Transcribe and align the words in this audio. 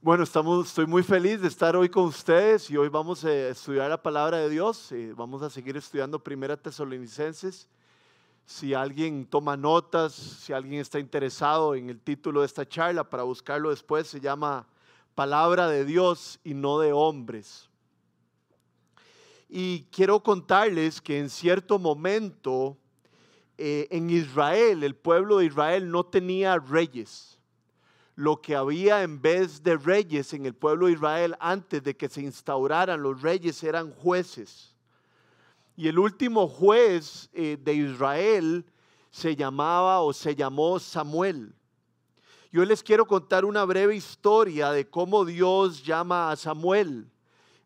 Bueno, 0.00 0.22
estoy 0.22 0.86
muy 0.86 1.02
feliz 1.02 1.40
de 1.40 1.48
estar 1.48 1.74
hoy 1.74 1.88
con 1.88 2.04
ustedes 2.04 2.70
y 2.70 2.76
hoy 2.76 2.88
vamos 2.88 3.24
a 3.24 3.32
estudiar 3.48 3.90
la 3.90 4.00
palabra 4.00 4.36
de 4.36 4.48
Dios. 4.48 4.92
Eh, 4.92 5.12
vamos 5.16 5.42
a 5.42 5.50
seguir 5.50 5.76
estudiando 5.76 6.22
Primera 6.22 6.56
Tesalonicenses. 6.56 7.68
Si 8.46 8.74
alguien 8.74 9.26
toma 9.26 9.56
notas, 9.56 10.12
si 10.12 10.52
alguien 10.52 10.82
está 10.82 11.00
interesado 11.00 11.74
en 11.74 11.90
el 11.90 11.98
título 11.98 12.40
de 12.40 12.46
esta 12.46 12.64
charla 12.64 13.10
para 13.10 13.24
buscarlo 13.24 13.70
después, 13.70 14.06
se 14.06 14.20
llama 14.20 14.68
Palabra 15.16 15.66
de 15.66 15.84
Dios 15.84 16.38
y 16.44 16.54
no 16.54 16.78
de 16.78 16.92
hombres. 16.92 17.68
Y 19.48 19.82
quiero 19.90 20.22
contarles 20.22 21.00
que 21.00 21.18
en 21.18 21.28
cierto 21.28 21.76
momento 21.80 22.76
eh, 23.56 23.88
en 23.90 24.10
Israel, 24.10 24.84
el 24.84 24.94
pueblo 24.94 25.38
de 25.38 25.46
Israel 25.46 25.90
no 25.90 26.06
tenía 26.06 26.56
reyes 26.56 27.37
lo 28.18 28.40
que 28.40 28.56
había 28.56 29.04
en 29.04 29.22
vez 29.22 29.62
de 29.62 29.76
reyes 29.76 30.34
en 30.34 30.44
el 30.44 30.52
pueblo 30.52 30.86
de 30.86 30.94
Israel 30.94 31.36
antes 31.38 31.84
de 31.84 31.96
que 31.96 32.08
se 32.08 32.20
instauraran 32.20 33.00
los 33.00 33.22
reyes 33.22 33.62
eran 33.62 33.92
jueces. 33.92 34.74
Y 35.76 35.86
el 35.86 36.00
último 36.00 36.48
juez 36.48 37.30
eh, 37.32 37.56
de 37.62 37.74
Israel 37.74 38.66
se 39.12 39.36
llamaba 39.36 40.00
o 40.00 40.12
se 40.12 40.34
llamó 40.34 40.80
Samuel. 40.80 41.54
Yo 42.50 42.64
les 42.64 42.82
quiero 42.82 43.06
contar 43.06 43.44
una 43.44 43.64
breve 43.64 43.94
historia 43.94 44.72
de 44.72 44.90
cómo 44.90 45.24
Dios 45.24 45.84
llama 45.84 46.32
a 46.32 46.36
Samuel 46.36 47.08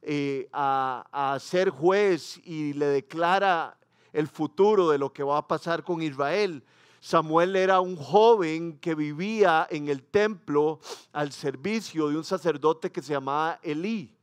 eh, 0.02 0.50
a, 0.52 1.32
a 1.34 1.40
ser 1.40 1.70
juez 1.70 2.38
y 2.44 2.74
le 2.74 2.88
declara 2.88 3.78
el 4.12 4.28
futuro 4.28 4.90
de 4.90 4.98
lo 4.98 5.14
que 5.14 5.22
va 5.22 5.38
a 5.38 5.48
pasar 5.48 5.82
con 5.82 6.02
Israel. 6.02 6.62
Samuel 7.02 7.56
era 7.56 7.80
un 7.80 7.96
joven 7.96 8.78
que 8.78 8.94
vivía 8.94 9.66
en 9.68 9.88
el 9.88 10.04
templo 10.04 10.78
al 11.12 11.32
servicio 11.32 12.08
de 12.08 12.16
un 12.16 12.22
sacerdote 12.22 12.92
que 12.92 13.02
se 13.02 13.12
llamaba 13.12 13.58
Elí. 13.60 14.14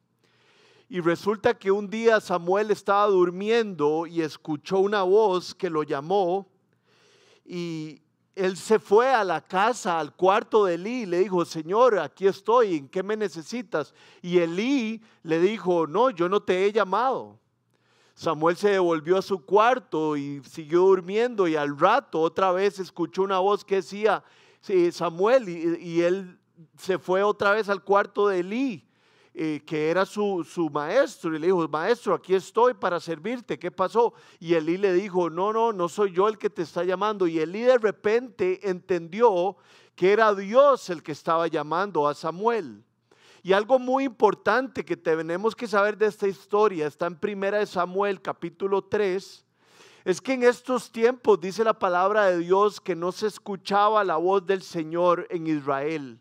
Y 0.87 1.01
resulta 1.01 1.59
que 1.59 1.71
un 1.71 1.89
día 1.89 2.21
Samuel 2.21 2.71
estaba 2.71 3.07
durmiendo 3.07 4.07
y 4.07 4.21
escuchó 4.21 4.79
una 4.79 5.03
voz 5.03 5.53
que 5.53 5.69
lo 5.69 5.83
llamó 5.83 6.47
y 7.45 8.01
él 8.33 8.55
se 8.55 8.79
fue 8.79 9.13
a 9.13 9.25
la 9.25 9.41
casa, 9.41 9.99
al 9.99 10.15
cuarto 10.15 10.63
de 10.63 10.75
Elí 10.75 11.01
y 11.01 11.05
le 11.05 11.19
dijo, 11.19 11.43
Señor, 11.43 11.99
aquí 11.99 12.27
estoy, 12.27 12.77
¿en 12.77 12.87
qué 12.87 13.03
me 13.03 13.17
necesitas? 13.17 13.93
Y 14.21 14.37
Elí 14.37 15.01
le 15.23 15.41
dijo, 15.41 15.85
no, 15.85 16.11
yo 16.11 16.29
no 16.29 16.41
te 16.41 16.65
he 16.65 16.71
llamado. 16.71 17.38
Samuel 18.19 18.57
se 18.57 18.71
devolvió 18.71 19.17
a 19.17 19.21
su 19.21 19.45
cuarto 19.45 20.17
y 20.17 20.41
siguió 20.43 20.81
durmiendo 20.81 21.47
y 21.47 21.55
al 21.55 21.79
rato 21.79 22.19
otra 22.19 22.51
vez 22.51 22.77
escuchó 22.77 23.21
una 23.21 23.39
voz 23.39 23.63
que 23.63 23.75
decía, 23.75 24.25
Samuel, 24.91 25.47
y, 25.47 26.01
él 26.01 26.37
se 26.77 26.99
fue 26.99 27.23
otra 27.23 27.53
vez 27.53 27.69
al 27.69 27.81
cuarto 27.81 28.27
de 28.27 28.39
Elí, 28.41 28.85
eh, 29.33 29.61
que 29.65 29.89
era 29.89 30.05
su, 30.05 30.43
su, 30.43 30.69
maestro, 30.69 31.33
y 31.33 31.39
le 31.39 31.47
dijo, 31.47 31.65
maestro, 31.69 32.13
aquí 32.13 32.35
estoy 32.35 32.73
para 32.73 32.99
servirte, 32.99 33.57
¿qué 33.57 33.71
pasó? 33.71 34.13
Y 34.37 34.53
Elí 34.53 34.75
le 34.75 34.91
dijo, 34.91 35.29
no, 35.29 35.53
no, 35.53 35.71
no 35.71 35.87
soy 35.87 36.11
yo 36.11 36.27
el 36.27 36.37
que 36.37 36.49
te 36.49 36.63
está 36.63 36.83
llamando. 36.83 37.25
Y 37.25 37.39
Elí 37.39 37.61
de 37.61 37.77
repente 37.77 38.69
entendió 38.69 39.55
que 39.95 40.11
era 40.11 40.35
Dios 40.35 40.89
el 40.89 41.01
que 41.03 41.13
estaba 41.13 41.47
llamando 41.47 42.05
a 42.05 42.13
Samuel. 42.13 42.83
Y 43.41 43.53
algo 43.53 43.79
muy 43.79 44.03
importante 44.03 44.83
que 44.83 44.97
tenemos 44.97 45.55
que 45.55 45.67
saber 45.67 45.97
de 45.97 46.07
esta 46.07 46.27
historia 46.27 46.87
está 46.87 47.07
en 47.07 47.15
Primera 47.15 47.59
de 47.59 47.65
Samuel 47.65 48.21
capítulo 48.21 48.83
3. 48.83 49.45
Es 50.05 50.21
que 50.21 50.33
en 50.33 50.43
estos 50.43 50.91
tiempos 50.91 51.39
dice 51.39 51.63
la 51.63 51.77
palabra 51.77 52.25
de 52.25 52.39
Dios 52.39 52.81
que 52.81 52.95
no 52.95 53.11
se 53.11 53.27
escuchaba 53.27 54.03
la 54.03 54.17
voz 54.17 54.45
del 54.45 54.61
Señor 54.61 55.27
en 55.29 55.47
Israel 55.47 56.19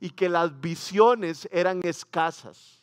y 0.00 0.10
que 0.10 0.28
las 0.28 0.60
visiones 0.60 1.48
eran 1.50 1.80
escasas. 1.84 2.77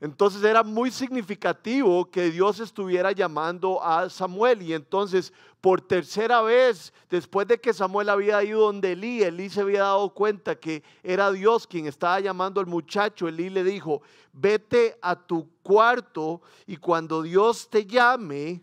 Entonces 0.00 0.42
era 0.42 0.62
muy 0.62 0.90
significativo 0.90 2.10
que 2.10 2.30
Dios 2.30 2.60
estuviera 2.60 3.12
llamando 3.12 3.82
a 3.82 4.10
Samuel 4.10 4.62
y 4.62 4.72
entonces 4.74 5.32
por 5.60 5.80
tercera 5.80 6.42
vez, 6.42 6.92
después 7.08 7.48
de 7.48 7.58
que 7.58 7.72
Samuel 7.72 8.10
había 8.10 8.44
ido 8.44 8.60
donde 8.60 8.92
Elí, 8.92 9.22
Elí 9.22 9.48
se 9.48 9.62
había 9.62 9.80
dado 9.80 10.12
cuenta 10.12 10.56
que 10.56 10.82
era 11.02 11.32
Dios 11.32 11.66
quien 11.66 11.86
estaba 11.86 12.20
llamando 12.20 12.60
al 12.60 12.66
muchacho, 12.66 13.28
Elí 13.28 13.48
le 13.48 13.64
dijo, 13.64 14.02
vete 14.32 14.98
a 15.00 15.16
tu 15.16 15.48
cuarto 15.62 16.42
y 16.66 16.76
cuando 16.76 17.22
Dios 17.22 17.70
te 17.70 17.86
llame, 17.86 18.62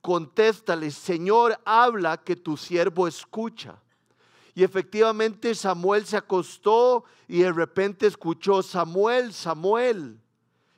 contéstale, 0.00 0.90
Señor, 0.90 1.60
habla 1.64 2.16
que 2.16 2.34
tu 2.34 2.56
siervo 2.56 3.06
escucha. 3.06 3.80
Y 4.58 4.64
efectivamente 4.64 5.54
Samuel 5.54 6.04
se 6.04 6.16
acostó 6.16 7.04
y 7.28 7.42
de 7.42 7.52
repente 7.52 8.08
escuchó, 8.08 8.60
Samuel, 8.60 9.32
Samuel. 9.32 10.18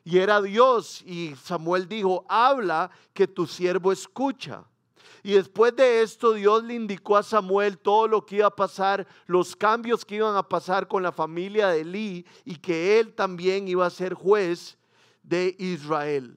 Y 0.05 0.19
era 0.19 0.43
Dios. 0.43 1.01
Y 1.07 1.35
Samuel 1.43 1.89
dijo, 1.89 2.27
habla 2.29 2.91
que 3.15 3.27
tu 3.27 3.47
siervo 3.47 3.91
escucha. 3.91 4.65
Y 5.23 5.33
después 5.33 5.75
de 5.77 6.03
esto 6.03 6.35
Dios 6.35 6.63
le 6.63 6.75
indicó 6.75 7.17
a 7.17 7.23
Samuel 7.23 7.79
todo 7.79 8.07
lo 8.07 8.27
que 8.27 8.37
iba 8.37 8.49
a 8.49 8.55
pasar, 8.55 9.07
los 9.25 9.57
cambios 9.57 10.05
que 10.05 10.17
iban 10.17 10.37
a 10.37 10.47
pasar 10.47 10.87
con 10.87 11.03
la 11.03 11.11
familia 11.11 11.69
de 11.69 11.81
Elí 11.81 12.27
y 12.45 12.57
que 12.57 13.01
él 13.01 13.15
también 13.15 13.67
iba 13.67 13.87
a 13.87 13.89
ser 13.89 14.13
juez 14.13 14.77
de 15.23 15.57
Israel. 15.59 16.37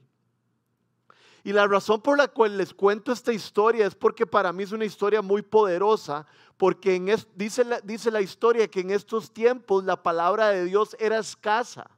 Y 1.44 1.52
la 1.52 1.68
razón 1.68 2.02
por 2.02 2.18
la 2.18 2.30
cual 2.30 2.58
les 2.58 2.74
cuento 2.74 3.12
esta 3.12 3.34
historia 3.34 3.86
es 3.86 3.96
porque 3.96 4.26
para 4.26 4.54
mí 4.54 4.64
es 4.64 4.72
una 4.72 4.86
historia 4.86 5.22
muy 5.22 5.42
poderosa, 5.42 6.26
porque 6.56 6.96
en 6.96 7.14
dice, 7.36 7.66
la, 7.66 7.82
dice 7.82 8.12
la 8.12 8.22
historia 8.22 8.70
que 8.70 8.80
en 8.80 8.92
estos 8.92 9.32
tiempos 9.32 9.84
la 9.84 10.02
palabra 10.02 10.50
de 10.50 10.64
Dios 10.64 10.96
era 11.00 11.20
escasa. 11.20 11.90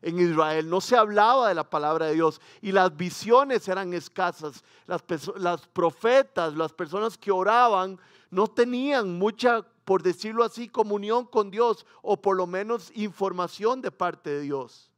En 0.00 0.18
Israel 0.18 0.66
no 0.70 0.80
se 0.80 0.96
hablaba 0.96 1.48
de 1.48 1.54
la 1.54 1.68
palabra 1.68 2.06
de 2.06 2.14
Dios 2.14 2.40
y 2.62 2.72
las 2.72 2.96
visiones 2.96 3.68
eran 3.68 3.92
escasas. 3.92 4.64
Las, 4.86 5.04
las 5.36 5.66
profetas, 5.66 6.54
las 6.54 6.72
personas 6.72 7.18
que 7.18 7.30
oraban, 7.30 8.00
no 8.30 8.46
tenían 8.46 9.18
mucha, 9.18 9.60
por 9.84 10.02
decirlo 10.02 10.42
así, 10.42 10.68
comunión 10.68 11.26
con 11.26 11.50
Dios 11.50 11.84
o 12.00 12.22
por 12.22 12.34
lo 12.34 12.46
menos 12.46 12.90
información 12.94 13.82
de 13.82 13.90
parte 13.90 14.30
de 14.30 14.40
Dios. 14.40 14.90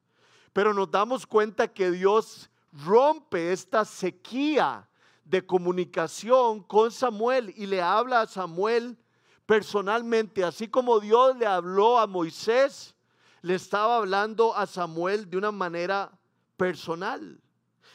Pero 0.52 0.72
nos 0.72 0.88
damos 0.88 1.26
cuenta 1.26 1.66
que 1.66 1.90
Dios 1.90 2.48
rompe 2.72 3.52
esta 3.52 3.84
sequía 3.84 4.88
de 5.24 5.44
comunicación 5.44 6.62
con 6.62 6.90
Samuel 6.90 7.52
y 7.56 7.66
le 7.66 7.80
habla 7.80 8.22
a 8.22 8.26
Samuel 8.26 8.98
personalmente, 9.46 10.44
así 10.44 10.68
como 10.68 11.00
Dios 11.00 11.36
le 11.36 11.46
habló 11.46 11.98
a 11.98 12.06
Moisés, 12.06 12.94
le 13.42 13.54
estaba 13.54 13.96
hablando 13.96 14.56
a 14.56 14.66
Samuel 14.66 15.28
de 15.28 15.36
una 15.36 15.52
manera 15.52 16.10
personal. 16.56 17.40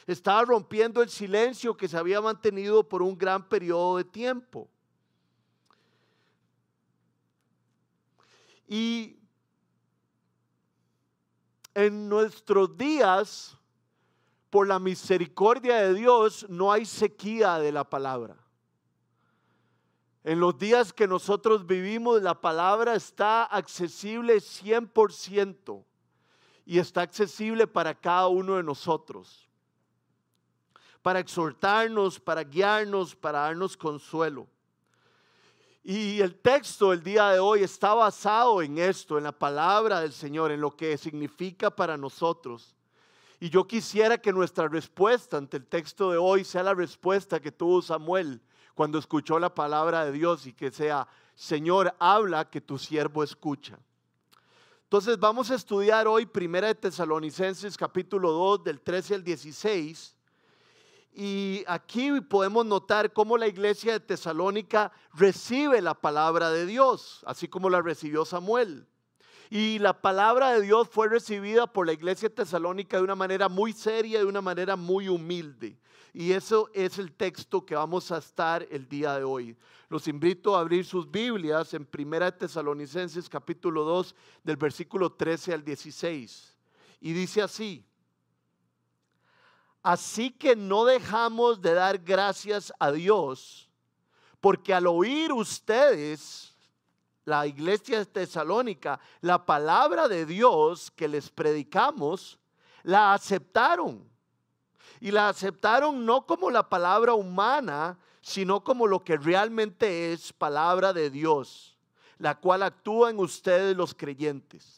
Estaba 0.06 0.44
rompiendo 0.44 1.02
el 1.02 1.10
silencio 1.10 1.76
que 1.76 1.88
se 1.88 1.96
había 1.96 2.20
mantenido 2.20 2.86
por 2.86 3.02
un 3.02 3.16
gran 3.16 3.46
periodo 3.46 3.98
de 3.98 4.04
tiempo. 4.04 4.68
Y 8.66 9.18
en 11.74 12.08
nuestros 12.08 12.76
días, 12.76 13.57
por 14.50 14.66
la 14.66 14.78
misericordia 14.78 15.76
de 15.76 15.94
Dios 15.94 16.46
no 16.48 16.72
hay 16.72 16.84
sequía 16.84 17.58
de 17.58 17.72
la 17.72 17.84
palabra. 17.84 18.36
En 20.24 20.40
los 20.40 20.58
días 20.58 20.92
que 20.92 21.06
nosotros 21.06 21.66
vivimos, 21.66 22.20
la 22.22 22.40
palabra 22.40 22.94
está 22.94 23.44
accesible 23.44 24.36
100% 24.36 25.84
y 26.66 26.78
está 26.78 27.02
accesible 27.02 27.66
para 27.66 27.94
cada 27.94 28.28
uno 28.28 28.56
de 28.56 28.62
nosotros, 28.62 29.48
para 31.02 31.20
exhortarnos, 31.20 32.20
para 32.20 32.44
guiarnos, 32.44 33.16
para 33.16 33.40
darnos 33.40 33.76
consuelo. 33.76 34.46
Y 35.82 36.20
el 36.20 36.34
texto 36.34 36.90
del 36.90 37.02
día 37.02 37.30
de 37.30 37.38
hoy 37.38 37.62
está 37.62 37.94
basado 37.94 38.60
en 38.60 38.76
esto, 38.76 39.16
en 39.16 39.24
la 39.24 39.32
palabra 39.32 40.02
del 40.02 40.12
Señor, 40.12 40.50
en 40.50 40.60
lo 40.60 40.76
que 40.76 40.98
significa 40.98 41.70
para 41.70 41.96
nosotros. 41.96 42.74
Y 43.40 43.50
yo 43.50 43.66
quisiera 43.66 44.18
que 44.18 44.32
nuestra 44.32 44.66
respuesta 44.66 45.36
ante 45.36 45.58
el 45.58 45.66
texto 45.66 46.10
de 46.10 46.18
hoy 46.18 46.44
sea 46.44 46.62
la 46.64 46.74
respuesta 46.74 47.40
que 47.40 47.52
tuvo 47.52 47.80
Samuel 47.82 48.40
cuando 48.74 48.98
escuchó 48.98 49.38
la 49.38 49.54
palabra 49.54 50.04
de 50.04 50.12
Dios 50.12 50.46
y 50.46 50.52
que 50.52 50.70
sea, 50.70 51.06
Señor, 51.34 51.94
habla 51.98 52.50
que 52.50 52.60
tu 52.60 52.78
siervo 52.78 53.22
escucha. 53.22 53.78
Entonces 54.84 55.18
vamos 55.18 55.50
a 55.50 55.54
estudiar 55.54 56.08
hoy 56.08 56.26
Primera 56.26 56.68
de 56.68 56.74
Tesalonicenses 56.74 57.76
capítulo 57.76 58.32
2 58.32 58.64
del 58.64 58.80
13 58.80 59.16
al 59.16 59.24
16. 59.24 60.16
Y 61.12 61.64
aquí 61.66 62.20
podemos 62.22 62.64
notar 62.64 63.12
cómo 63.12 63.36
la 63.36 63.46
iglesia 63.46 63.92
de 63.92 64.00
Tesalónica 64.00 64.90
recibe 65.14 65.82
la 65.82 65.94
palabra 65.94 66.50
de 66.50 66.66
Dios, 66.66 67.22
así 67.26 67.48
como 67.48 67.70
la 67.70 67.82
recibió 67.82 68.24
Samuel. 68.24 68.86
Y 69.50 69.78
la 69.78 70.00
palabra 70.00 70.52
de 70.52 70.62
Dios 70.62 70.88
fue 70.90 71.08
recibida 71.08 71.66
por 71.66 71.86
la 71.86 71.94
iglesia 71.94 72.28
tesalónica 72.28 72.98
de 72.98 73.02
una 73.02 73.14
manera 73.14 73.48
muy 73.48 73.72
seria, 73.72 74.18
de 74.18 74.26
una 74.26 74.42
manera 74.42 74.76
muy 74.76 75.08
humilde. 75.08 75.78
Y 76.12 76.32
eso 76.32 76.68
es 76.74 76.98
el 76.98 77.12
texto 77.12 77.64
que 77.64 77.74
vamos 77.74 78.10
a 78.12 78.18
estar 78.18 78.66
el 78.70 78.88
día 78.88 79.14
de 79.16 79.24
hoy. 79.24 79.56
Los 79.88 80.06
invito 80.06 80.54
a 80.54 80.60
abrir 80.60 80.84
sus 80.84 81.10
Biblias 81.10 81.72
en 81.72 81.86
Primera 81.86 82.36
Tesalonicenses 82.36 83.28
capítulo 83.28 83.84
2 83.84 84.14
del 84.44 84.56
versículo 84.56 85.12
13 85.12 85.54
al 85.54 85.64
16. 85.64 86.56
Y 87.00 87.12
dice 87.12 87.40
así, 87.40 87.86
así 89.82 90.30
que 90.30 90.56
no 90.56 90.84
dejamos 90.84 91.62
de 91.62 91.72
dar 91.72 91.98
gracias 91.98 92.72
a 92.78 92.92
Dios, 92.92 93.70
porque 94.40 94.74
al 94.74 94.86
oír 94.86 95.32
ustedes 95.32 96.47
la 97.28 97.46
iglesia 97.46 97.98
de 97.98 98.06
Tesalónica, 98.06 98.98
la 99.20 99.44
palabra 99.44 100.08
de 100.08 100.24
Dios 100.24 100.90
que 100.90 101.06
les 101.06 101.28
predicamos, 101.28 102.38
la 102.82 103.12
aceptaron. 103.12 104.02
Y 104.98 105.10
la 105.10 105.28
aceptaron 105.28 106.06
no 106.06 106.26
como 106.26 106.50
la 106.50 106.66
palabra 106.66 107.12
humana, 107.12 107.98
sino 108.22 108.64
como 108.64 108.86
lo 108.86 109.04
que 109.04 109.18
realmente 109.18 110.12
es 110.12 110.32
palabra 110.32 110.94
de 110.94 111.10
Dios, 111.10 111.76
la 112.16 112.34
cual 112.34 112.62
actúa 112.62 113.10
en 113.10 113.18
ustedes 113.18 113.76
los 113.76 113.94
creyentes. 113.94 114.77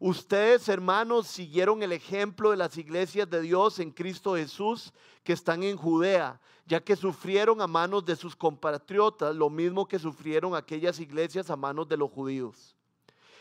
Ustedes, 0.00 0.68
hermanos, 0.68 1.26
siguieron 1.26 1.82
el 1.82 1.92
ejemplo 1.92 2.50
de 2.50 2.56
las 2.56 2.76
iglesias 2.76 3.28
de 3.28 3.40
Dios 3.40 3.80
en 3.80 3.90
Cristo 3.90 4.36
Jesús 4.36 4.92
que 5.24 5.32
están 5.32 5.62
en 5.64 5.76
Judea, 5.76 6.40
ya 6.66 6.80
que 6.80 6.94
sufrieron 6.94 7.60
a 7.60 7.66
manos 7.66 8.04
de 8.04 8.14
sus 8.14 8.36
compatriotas 8.36 9.34
lo 9.34 9.50
mismo 9.50 9.86
que 9.88 9.98
sufrieron 9.98 10.54
aquellas 10.54 11.00
iglesias 11.00 11.50
a 11.50 11.56
manos 11.56 11.88
de 11.88 11.96
los 11.96 12.10
judíos. 12.10 12.76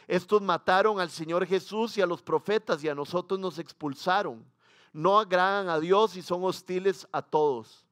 Estos 0.08 0.42
mataron 0.42 1.00
al 1.00 1.10
Señor 1.10 1.46
Jesús 1.46 1.98
y 1.98 2.02
a 2.02 2.08
los 2.08 2.22
profetas 2.22 2.84
y 2.84 2.90
a 2.90 2.96
nosotros 2.96 3.40
nos 3.40 3.60
expulsaron. 3.60 4.44
No 4.94 5.20
agradan 5.20 5.70
a 5.70 5.80
Dios 5.80 6.16
y 6.16 6.22
son 6.22 6.44
hostiles 6.44 7.08
a 7.12 7.22
todos 7.22 7.87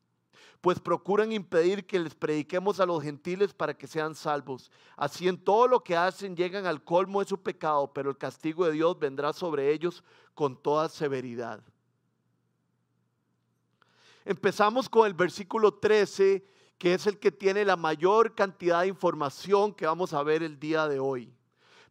pues 0.66 0.80
procuran 0.80 1.32
impedir 1.32 1.86
que 1.86 2.00
les 2.00 2.16
prediquemos 2.16 2.80
a 2.80 2.88
los 2.88 3.04
gentiles 3.04 3.54
para 3.54 3.78
que 3.78 3.86
sean 3.86 4.16
salvos. 4.16 4.72
Así 4.98 5.28
en 5.28 5.38
todo 5.38 5.68
lo 5.68 5.84
que 5.84 5.96
hacen 5.96 6.36
llegan 6.36 6.66
al 6.66 6.84
colmo 6.84 7.20
de 7.20 7.30
su 7.30 7.40
pecado, 7.40 7.94
pero 7.94 8.10
el 8.10 8.18
castigo 8.18 8.66
de 8.66 8.72
Dios 8.72 8.98
vendrá 8.98 9.32
sobre 9.32 9.72
ellos 9.72 10.04
con 10.34 10.60
toda 10.60 10.90
severidad. 10.90 11.62
Empezamos 14.26 14.90
con 14.90 15.06
el 15.06 15.14
versículo 15.14 15.72
13, 15.72 16.44
que 16.80 16.96
es 16.96 17.06
el 17.06 17.20
que 17.20 17.32
tiene 17.32 17.64
la 17.64 17.76
mayor 17.76 18.34
cantidad 18.34 18.82
de 18.82 18.88
información 18.88 19.72
que 19.72 19.86
vamos 19.86 20.14
a 20.14 20.24
ver 20.24 20.42
el 20.42 20.60
día 20.60 20.88
de 20.88 21.00
hoy. 21.00 21.32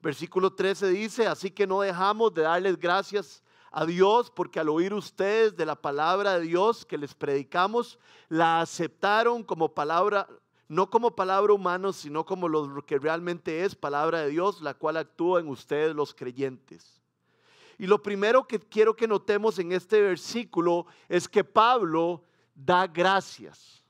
Versículo 0.03 0.53
13 0.53 0.89
dice, 0.89 1.29
así 1.29 1.49
que 1.49 1.65
no 1.65 1.81
dejamos 1.83 2.35
de 2.35 2.43
darles 2.43 2.77
gracias 2.77 3.44
a 3.77 3.85
Dios 3.87 4.31
porque 4.31 4.61
al 4.61 4.69
oír 4.69 4.95
ustedes 4.95 5.57
de 5.57 5.67
la 5.67 5.75
palabra 5.75 6.39
de 6.39 6.47
Dios 6.47 6.87
que 6.87 6.97
les 6.97 7.13
predicamos, 7.13 7.99
la 8.29 8.61
aceptaron 8.61 9.43
como 9.43 9.75
palabra, 9.75 10.29
no 10.69 10.89
como 10.89 11.17
palabra 11.17 11.53
humana, 11.53 11.93
sino 11.93 12.25
como 12.25 12.49
lo 12.49 12.87
que 12.87 13.01
realmente 13.01 13.65
es 13.65 13.75
palabra 13.75 14.21
de 14.21 14.31
Dios, 14.31 14.63
la 14.63 14.75
cual 14.75 14.97
actúa 14.97 15.41
en 15.41 15.49
ustedes 15.49 15.93
los 15.93 16.15
creyentes. 16.15 17.03
Y 17.77 17.89
lo 17.89 18.01
primero 18.01 18.47
que 18.47 18.61
quiero 18.61 18.95
que 18.95 19.09
notemos 19.09 19.59
en 19.59 19.73
este 19.73 20.01
versículo 20.01 20.87
es 21.09 21.29
que 21.29 21.43
Pablo 21.43 22.23
da 22.55 22.87
gracias. 22.87 23.83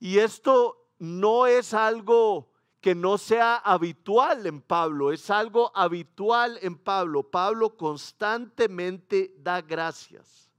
Y 0.00 0.16
esto 0.16 0.88
no 0.98 1.46
es 1.46 1.74
algo 1.74 2.48
que 2.84 2.94
no 2.94 3.16
sea 3.16 3.56
habitual 3.56 4.46
en 4.46 4.60
Pablo, 4.60 5.10
es 5.10 5.30
algo 5.30 5.72
habitual 5.74 6.58
en 6.60 6.76
Pablo. 6.76 7.22
Pablo 7.22 7.78
constantemente 7.78 9.34
da 9.38 9.62
gracias. 9.62 10.50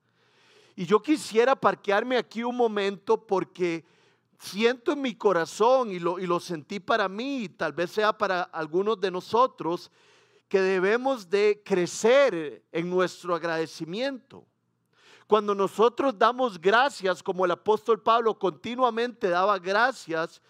Y 0.75 0.87
yo 0.87 1.03
quisiera 1.03 1.55
parquearme 1.55 2.17
aquí 2.17 2.43
un 2.43 2.57
momento 2.57 3.27
porque 3.27 3.85
siento 4.39 4.93
en 4.93 5.03
mi 5.03 5.13
corazón 5.13 5.91
y 5.91 5.99
lo, 5.99 6.17
y 6.17 6.25
lo 6.25 6.39
sentí 6.39 6.79
para 6.79 7.07
mí, 7.07 7.43
y 7.43 7.49
tal 7.49 7.73
vez 7.73 7.91
sea 7.91 8.11
para 8.11 8.41
algunos 8.41 8.99
de 8.99 9.11
nosotros, 9.11 9.91
que 10.47 10.59
debemos 10.59 11.29
de 11.29 11.61
crecer 11.63 12.65
en 12.71 12.89
nuestro 12.89 13.35
agradecimiento. 13.35 14.47
Cuando 15.27 15.53
nosotros 15.53 16.17
damos 16.17 16.59
gracias, 16.59 17.21
como 17.21 17.45
el 17.45 17.51
apóstol 17.51 18.01
Pablo 18.01 18.39
continuamente 18.39 19.29
daba 19.29 19.59
gracias, 19.59 20.41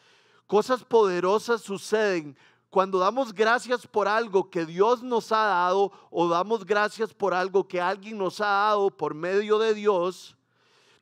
Cosas 0.47 0.83
poderosas 0.83 1.61
suceden 1.61 2.37
cuando 2.69 2.99
damos 2.99 3.33
gracias 3.33 3.87
por 3.87 4.07
algo 4.07 4.49
que 4.49 4.65
Dios 4.65 5.01
nos 5.01 5.31
ha 5.31 5.45
dado 5.45 5.91
o 6.11 6.27
damos 6.27 6.65
gracias 6.65 7.13
por 7.13 7.33
algo 7.33 7.67
que 7.67 7.79
alguien 7.79 8.17
nos 8.17 8.41
ha 8.41 8.47
dado 8.47 8.91
por 8.91 9.13
medio 9.13 9.57
de 9.57 9.73
Dios. 9.73 10.35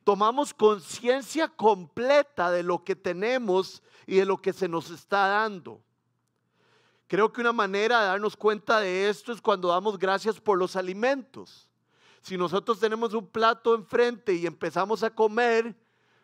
Tomamos 0.04 0.54
conciencia 0.54 1.48
completa 1.48 2.50
de 2.50 2.62
lo 2.62 2.84
que 2.84 2.94
tenemos 2.94 3.82
y 4.06 4.16
de 4.16 4.24
lo 4.24 4.36
que 4.36 4.52
se 4.52 4.68
nos 4.68 4.90
está 4.90 5.26
dando. 5.26 5.80
Creo 7.06 7.32
que 7.32 7.40
una 7.40 7.52
manera 7.52 8.00
de 8.00 8.06
darnos 8.06 8.36
cuenta 8.36 8.80
de 8.80 9.08
esto 9.08 9.32
es 9.32 9.40
cuando 9.40 9.68
damos 9.68 9.98
gracias 9.98 10.40
por 10.40 10.58
los 10.58 10.76
alimentos. 10.76 11.68
Si 12.22 12.36
nosotros 12.38 12.80
tenemos 12.80 13.12
un 13.14 13.26
plato 13.26 13.74
enfrente 13.74 14.32
y 14.32 14.46
empezamos 14.46 15.02
a 15.02 15.10
comer, 15.10 15.74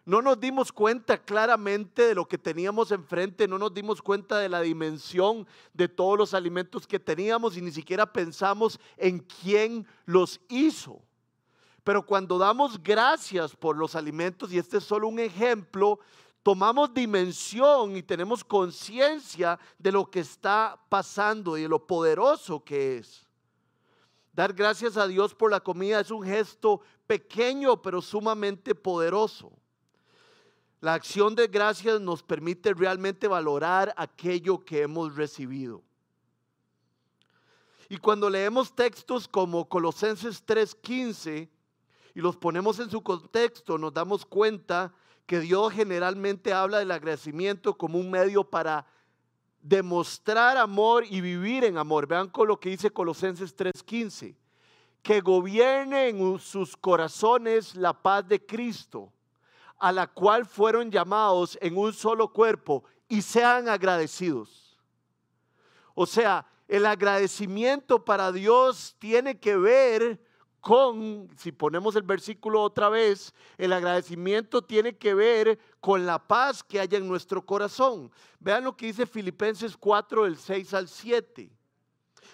no 0.04 0.22
nos 0.22 0.40
dimos 0.40 0.72
cuenta 0.72 1.22
claramente 1.22 2.02
de 2.02 2.14
lo 2.14 2.26
que 2.26 2.38
teníamos 2.38 2.90
enfrente, 2.90 3.46
no 3.46 3.58
nos 3.58 3.72
dimos 3.74 4.00
cuenta 4.00 4.38
de 4.38 4.48
la 4.48 4.60
dimensión 4.60 5.46
de 5.74 5.88
todos 5.88 6.16
los 6.16 6.34
alimentos 6.34 6.86
que 6.86 6.98
teníamos 6.98 7.56
y 7.56 7.62
ni 7.62 7.70
siquiera 7.70 8.10
pensamos 8.10 8.80
en 8.96 9.20
quién 9.20 9.86
los 10.06 10.40
hizo. 10.48 11.02
Pero 11.84 12.04
cuando 12.04 12.38
damos 12.38 12.82
gracias 12.82 13.54
por 13.54 13.76
los 13.76 13.94
alimentos, 13.94 14.52
y 14.52 14.58
este 14.58 14.78
es 14.78 14.84
solo 14.84 15.08
un 15.08 15.18
ejemplo, 15.18 15.98
tomamos 16.42 16.92
dimensión 16.92 17.96
y 17.96 18.02
tenemos 18.02 18.42
conciencia 18.44 19.58
de 19.78 19.92
lo 19.92 20.10
que 20.10 20.20
está 20.20 20.78
pasando 20.88 21.56
y 21.56 21.62
de 21.62 21.68
lo 21.68 21.86
poderoso 21.86 22.64
que 22.64 22.98
es. 22.98 23.26
Dar 24.32 24.52
gracias 24.52 24.96
a 24.96 25.06
Dios 25.06 25.34
por 25.34 25.50
la 25.50 25.60
comida 25.60 26.00
es 26.00 26.10
un 26.10 26.22
gesto 26.22 26.80
pequeño 27.06 27.82
pero 27.82 28.00
sumamente 28.00 28.74
poderoso. 28.74 29.52
La 30.80 30.94
acción 30.94 31.34
de 31.34 31.46
gracias 31.46 32.00
nos 32.00 32.22
permite 32.22 32.72
realmente 32.72 33.28
valorar 33.28 33.92
aquello 33.98 34.64
que 34.64 34.80
hemos 34.80 35.14
recibido. 35.14 35.82
Y 37.90 37.98
cuando 37.98 38.30
leemos 38.30 38.74
textos 38.74 39.28
como 39.28 39.68
Colosenses 39.68 40.42
3:15 40.46 41.50
y 42.14 42.20
los 42.20 42.36
ponemos 42.36 42.78
en 42.78 42.88
su 42.88 43.02
contexto, 43.02 43.76
nos 43.76 43.92
damos 43.92 44.24
cuenta 44.24 44.94
que 45.26 45.40
Dios 45.40 45.72
generalmente 45.74 46.54
habla 46.54 46.78
del 46.78 46.92
agradecimiento 46.92 47.76
como 47.76 47.98
un 47.98 48.10
medio 48.10 48.42
para 48.42 48.86
demostrar 49.60 50.56
amor 50.56 51.04
y 51.04 51.20
vivir 51.20 51.64
en 51.64 51.76
amor. 51.76 52.06
Vean 52.06 52.30
con 52.30 52.48
lo 52.48 52.58
que 52.58 52.70
dice 52.70 52.90
Colosenses 52.90 53.54
3:15, 53.54 54.34
que 55.02 55.20
gobierne 55.20 56.08
en 56.08 56.38
sus 56.38 56.74
corazones 56.74 57.74
la 57.74 57.92
paz 57.92 58.26
de 58.26 58.46
Cristo 58.46 59.12
a 59.80 59.90
la 59.90 60.06
cual 60.06 60.46
fueron 60.46 60.90
llamados 60.90 61.58
en 61.60 61.76
un 61.76 61.92
solo 61.92 62.32
cuerpo 62.32 62.84
y 63.08 63.22
sean 63.22 63.68
agradecidos. 63.68 64.78
O 65.94 66.06
sea, 66.06 66.46
el 66.68 66.86
agradecimiento 66.86 68.04
para 68.04 68.30
Dios 68.30 68.94
tiene 68.98 69.40
que 69.40 69.56
ver 69.56 70.20
con, 70.60 71.28
si 71.36 71.50
ponemos 71.50 71.96
el 71.96 72.02
versículo 72.02 72.62
otra 72.62 72.90
vez, 72.90 73.34
el 73.56 73.72
agradecimiento 73.72 74.62
tiene 74.62 74.96
que 74.96 75.14
ver 75.14 75.58
con 75.80 76.04
la 76.04 76.18
paz 76.18 76.62
que 76.62 76.78
haya 76.78 76.98
en 76.98 77.08
nuestro 77.08 77.44
corazón. 77.44 78.12
Vean 78.38 78.64
lo 78.64 78.76
que 78.76 78.86
dice 78.86 79.06
Filipenses 79.06 79.76
4, 79.76 80.24
del 80.24 80.36
6 80.36 80.74
al 80.74 80.88
7. 80.88 81.50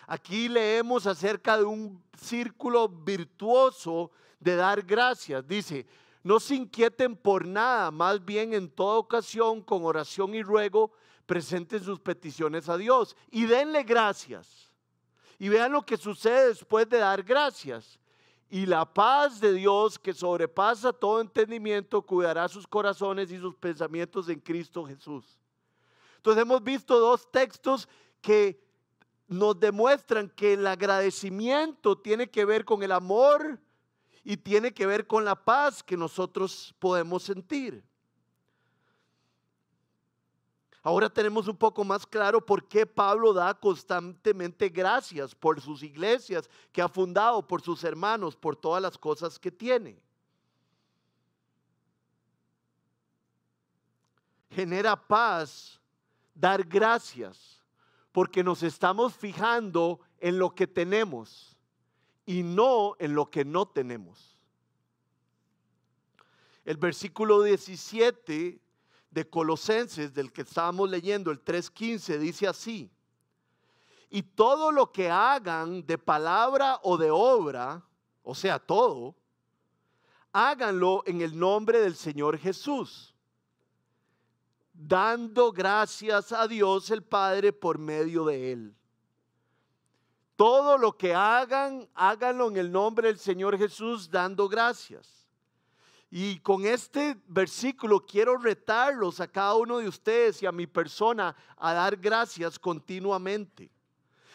Aquí 0.09 0.49
leemos 0.49 1.07
acerca 1.07 1.57
de 1.57 1.65
un 1.65 2.03
círculo 2.21 2.89
virtuoso 2.89 4.11
de 4.41 4.57
dar 4.57 4.83
gracias. 4.83 5.47
Dice, 5.47 5.87
no 6.27 6.41
se 6.41 6.57
inquieten 6.57 7.15
por 7.15 7.47
nada, 7.47 7.93
más 7.93 8.25
bien 8.25 8.53
en 8.53 8.69
toda 8.69 8.97
ocasión, 8.97 9.63
con 9.63 9.85
oración 9.85 10.35
y 10.35 10.43
ruego, 10.43 10.91
presenten 11.25 11.81
sus 11.85 12.01
peticiones 12.01 12.69
a 12.69 12.77
Dios 12.77 13.15
y 13.31 13.47
denle 13.47 13.85
gracias. 13.85 14.73
Y 15.39 15.49
vean 15.49 15.71
lo 15.71 15.87
que 15.87 15.97
sucede 15.97 16.49
después 16.49 16.89
de 16.89 16.99
dar 16.99 17.23
gracias. 17.23 18.01
Y 18.51 18.67
la 18.67 18.93
paz 18.93 19.39
de 19.39 19.53
Dios 19.53 20.01
que 20.01 20.13
sobrepasa 20.13 20.93
todo 20.93 21.21
entendimiento 21.21 22.03
cuidará 22.03 22.49
sus 22.49 22.67
corazones 22.67 23.31
y 23.31 23.39
sus 23.39 23.55
pensamientos 23.55 24.29
en 24.29 24.41
Cristo 24.41 24.85
Jesús. 24.85 25.39
Entonces 26.17 26.43
hemos 26.43 26.61
visto 26.61 26.99
dos 26.99 27.31
textos 27.31 27.89
que 28.21 28.61
nos 29.29 29.61
demuestran 29.61 30.29
que 30.31 30.55
el 30.55 30.67
agradecimiento 30.67 31.97
tiene 31.97 32.29
que 32.29 32.45
ver 32.45 32.65
con 32.65 32.83
el 32.83 32.91
amor 32.91 33.61
y 34.29 34.37
tiene 34.37 34.75
que 34.75 34.87
ver 34.87 35.07
con 35.07 35.25
la 35.25 35.37
paz 35.37 35.85
que 35.85 35.97
nosotros 35.97 36.75
podemos 36.81 37.23
sentir. 37.23 37.85
Ahora 40.83 41.09
tenemos 41.09 41.47
un 41.47 41.57
poco 41.57 41.85
más 41.85 42.05
claro 42.05 42.45
por 42.45 42.67
qué 42.67 42.85
Pablo 42.87 43.33
da 43.33 43.55
constantemente 43.55 44.69
gracias 44.69 45.33
por 45.33 45.61
sus 45.61 45.81
iglesias 45.85 46.51
que 46.73 46.83
ha 46.83 46.89
fundado, 46.89 47.47
por 47.47 47.63
sus 47.63 47.85
hermanos, 47.85 48.35
por 48.35 48.57
todas 48.57 48.83
las 48.83 48.99
cosas 48.99 49.39
que 49.39 49.53
tiene. 49.53 50.03
Genera 54.51 54.97
paz 54.97 55.81
dar 56.35 56.65
gracias, 56.65 57.63
porque 58.11 58.43
nos 58.43 58.65
estamos 58.65 59.15
fijando 59.15 60.01
en 60.19 60.37
lo 60.37 60.53
que 60.53 60.67
tenemos 60.67 61.56
y 62.27 62.43
no 62.43 62.97
en 62.99 63.15
lo 63.15 63.31
que 63.31 63.45
no 63.45 63.67
tenemos. 63.67 64.37
El 66.65 66.77
versículo 66.77 67.43
17 67.43 68.61
de 69.11 69.31
Colosenses, 69.31 70.13
del 70.13 70.33
que 70.33 70.43
estábamos 70.43 70.91
leyendo, 70.91 71.31
el 71.31 71.43
3.15, 71.43 72.19
dice 72.19 72.49
así, 72.49 72.91
y 74.11 74.23
todo 74.23 74.73
lo 74.73 74.93
que 74.93 75.09
hagan 75.09 75.87
de 75.87 75.97
palabra 75.97 76.81
o 76.83 76.97
de 76.97 77.11
obra, 77.11 77.85
o 78.23 78.35
sea, 78.35 78.59
todo, 78.59 79.15
háganlo 80.33 81.03
en 81.07 81.21
el 81.21 81.39
nombre 81.39 81.81
del 81.81 81.95
Señor 81.95 82.39
Jesús, 82.39 83.15
dando 84.73 85.53
gracias 85.53 86.33
a 86.33 86.47
Dios 86.49 86.91
el 86.91 87.03
Padre 87.03 87.53
por 87.53 87.79
medio 87.79 88.25
de 88.25 88.53
Él. 88.53 88.77
Todo 90.37 90.77
lo 90.77 90.97
que 90.97 91.15
hagan, 91.15 91.89
háganlo 91.95 92.49
en 92.49 92.59
el 92.59 92.71
nombre 92.71 93.09
del 93.09 93.19
Señor 93.19 93.57
Jesús, 93.57 94.11
dando 94.11 94.49
gracias. 94.49 95.27
Y 96.11 96.39
con 96.41 96.65
este 96.65 97.17
versículo 97.27 98.05
quiero 98.05 98.37
retarlos 98.37 99.21
a 99.21 99.27
cada 99.27 99.55
uno 99.55 99.79
de 99.79 99.89
ustedes 99.89 100.43
y 100.43 100.47
a 100.47 100.53
mi 100.53 100.67
persona 100.67 101.35
a 101.57 101.73
dar 101.73 101.97
gracias 101.97 102.59
continuamente. 102.59 103.71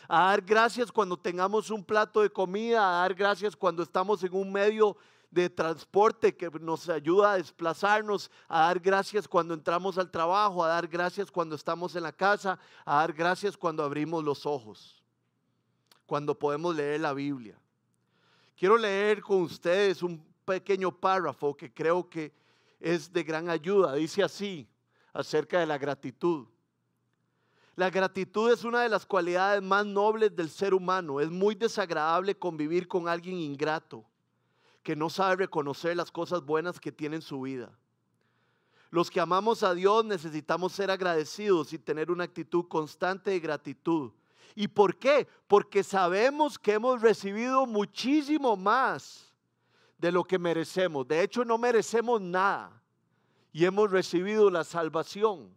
A 0.08 0.26
dar 0.26 0.42
gracias 0.42 0.92
cuando 0.92 1.16
tengamos 1.16 1.70
un 1.70 1.84
plato 1.84 2.22
de 2.22 2.30
comida, 2.30 2.88
a 2.88 3.02
dar 3.02 3.14
gracias 3.14 3.56
cuando 3.56 3.84
estamos 3.84 4.24
en 4.24 4.36
un 4.36 4.52
medio 4.52 4.98
de 5.30 5.50
transporte 5.50 6.36
que 6.36 6.50
nos 6.60 6.90
ayuda 6.90 7.32
a 7.32 7.38
desplazarnos, 7.38 8.30
a 8.50 8.64
dar 8.64 8.80
gracias 8.80 9.28
cuando 9.28 9.54
entramos 9.54 9.98
al 9.98 10.12
trabajo, 10.12 10.64
a 10.64 10.68
dar 10.68 10.88
gracias 10.88 11.32
cuando 11.32 11.56
estamos 11.56 11.96
en 11.96 12.04
la 12.04 12.12
casa, 12.12 12.60
a 12.84 12.98
dar 12.98 13.14
gracias 13.14 13.56
cuando 13.56 13.84
abrimos 13.84 14.24
los 14.26 14.46
ojos, 14.46 15.01
cuando 16.12 16.38
podemos 16.38 16.76
leer 16.76 17.00
la 17.00 17.14
Biblia. 17.14 17.58
Quiero 18.58 18.78
leer 18.78 19.22
con 19.22 19.44
ustedes 19.44 20.04
un 20.04 20.22
pequeño 20.44 20.92
párrafo 20.92 21.56
que 21.56 21.74
creo 21.74 22.10
que 22.10 22.34
es 22.82 23.14
de 23.14 23.24
gran 23.24 23.50
ayuda. 23.50 23.94
Dice 23.94 24.22
así 24.22 24.68
acerca 25.14 25.62
de 25.62 25.66
la 25.66 25.78
gratitud. 25.78 26.48
La 27.78 27.90
gratitud 27.90 28.52
es 28.52 28.66
una 28.66 28.82
de 28.82 28.90
las 28.90 29.06
cualidades 29.06 29.62
más 29.62 29.86
nobles 29.86 30.36
del 30.36 30.50
ser 30.50 30.74
humano. 30.74 31.22
Es 31.22 31.32
muy 31.32 31.56
desagradable 31.56 32.38
convivir 32.38 32.90
con 32.90 33.08
alguien 33.08 33.38
ingrato 33.38 34.04
que 34.84 34.98
no 34.98 35.10
sabe 35.10 35.38
reconocer 35.38 35.96
las 35.96 36.12
cosas 36.12 36.42
buenas 36.42 36.78
que 36.78 36.92
tiene 36.92 37.16
en 37.16 37.22
su 37.22 37.40
vida. 37.40 37.72
Los 38.90 39.10
que 39.10 39.22
amamos 39.22 39.64
a 39.64 39.74
Dios 39.74 40.04
necesitamos 40.04 40.74
ser 40.74 40.92
agradecidos 40.92 41.72
y 41.72 41.80
tener 41.80 42.12
una 42.12 42.26
actitud 42.26 42.68
constante 42.68 43.32
de 43.32 43.40
gratitud. 43.40 44.12
¿Y 44.56 44.68
por 44.68 44.98
qué? 44.98 45.28
Porque 45.48 45.84
sabemos 45.84 46.58
que 46.58 46.74
hemos 46.74 47.02
recibido 47.02 47.66
muchísimo 47.66 48.56
más 48.56 49.34
de 49.98 50.12
lo 50.12 50.24
que 50.24 50.40
merecemos. 50.40 51.08
De 51.08 51.22
hecho, 51.22 51.46
no 51.46 51.58
merecemos 51.58 52.20
nada 52.20 52.82
y 53.52 53.66
hemos 53.66 53.92
recibido 53.92 54.50
la 54.50 54.64
salvación. 54.64 55.54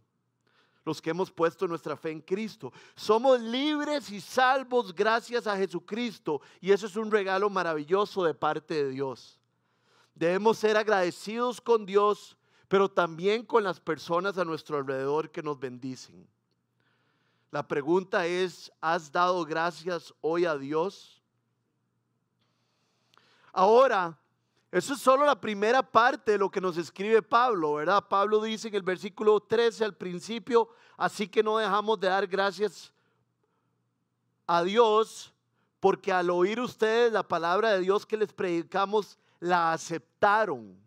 Los 0.84 1.00
que 1.00 1.10
hemos 1.10 1.30
puesto 1.30 1.66
nuestra 1.66 1.96
fe 1.96 2.10
en 2.10 2.20
Cristo. 2.20 2.70
Somos 2.94 3.40
libres 3.40 4.10
y 4.10 4.20
salvos 4.20 4.94
gracias 4.94 5.46
a 5.46 5.56
Jesucristo. 5.56 6.42
Y 6.60 6.72
eso 6.72 6.86
es 6.86 6.96
un 6.96 7.10
regalo 7.10 7.48
maravilloso 7.48 8.22
de 8.22 8.34
parte 8.34 8.74
de 8.74 8.90
Dios. 8.90 9.40
Debemos 10.14 10.58
ser 10.58 10.76
agradecidos 10.76 11.58
con 11.60 11.86
Dios, 11.86 12.36
pero 12.68 12.90
también 12.90 13.46
con 13.46 13.64
las 13.64 13.80
personas 13.80 14.36
a 14.36 14.44
nuestro 14.44 14.76
alrededor 14.76 15.30
que 15.30 15.42
nos 15.42 15.58
bendicen. 15.58 16.28
La 17.54 17.62
pregunta 17.62 18.26
es, 18.26 18.73
¿has 18.80 19.12
dado 19.12 19.44
gracias 19.44 20.12
hoy 20.20 20.44
a 20.44 20.56
Dios? 20.56 21.23
Ahora, 23.52 24.18
eso 24.73 24.94
es 24.94 24.99
solo 24.99 25.25
la 25.25 25.40
primera 25.40 25.80
parte 25.80 26.32
de 26.32 26.38
lo 26.38 26.50
que 26.50 26.61
nos 26.61 26.76
escribe 26.76 27.23
Pablo, 27.23 27.75
¿verdad? 27.75 28.08
Pablo 28.08 28.42
dice 28.42 28.66
en 28.66 28.75
el 28.75 28.82
versículo 28.82 29.38
13 29.38 29.84
al 29.84 29.94
principio, 29.94 30.68
así 30.96 31.28
que 31.28 31.44
no 31.44 31.58
dejamos 31.58 32.00
de 32.00 32.08
dar 32.08 32.26
gracias 32.26 32.92
a 34.49 34.64
Dios, 34.64 35.32
porque 35.78 36.11
al 36.11 36.30
oír 36.30 36.58
ustedes 36.58 37.12
la 37.12 37.23
palabra 37.23 37.70
de 37.70 37.78
Dios 37.82 38.04
que 38.04 38.16
les 38.16 38.32
predicamos, 38.32 39.16
la 39.38 39.73
aceptaron. 39.73 40.83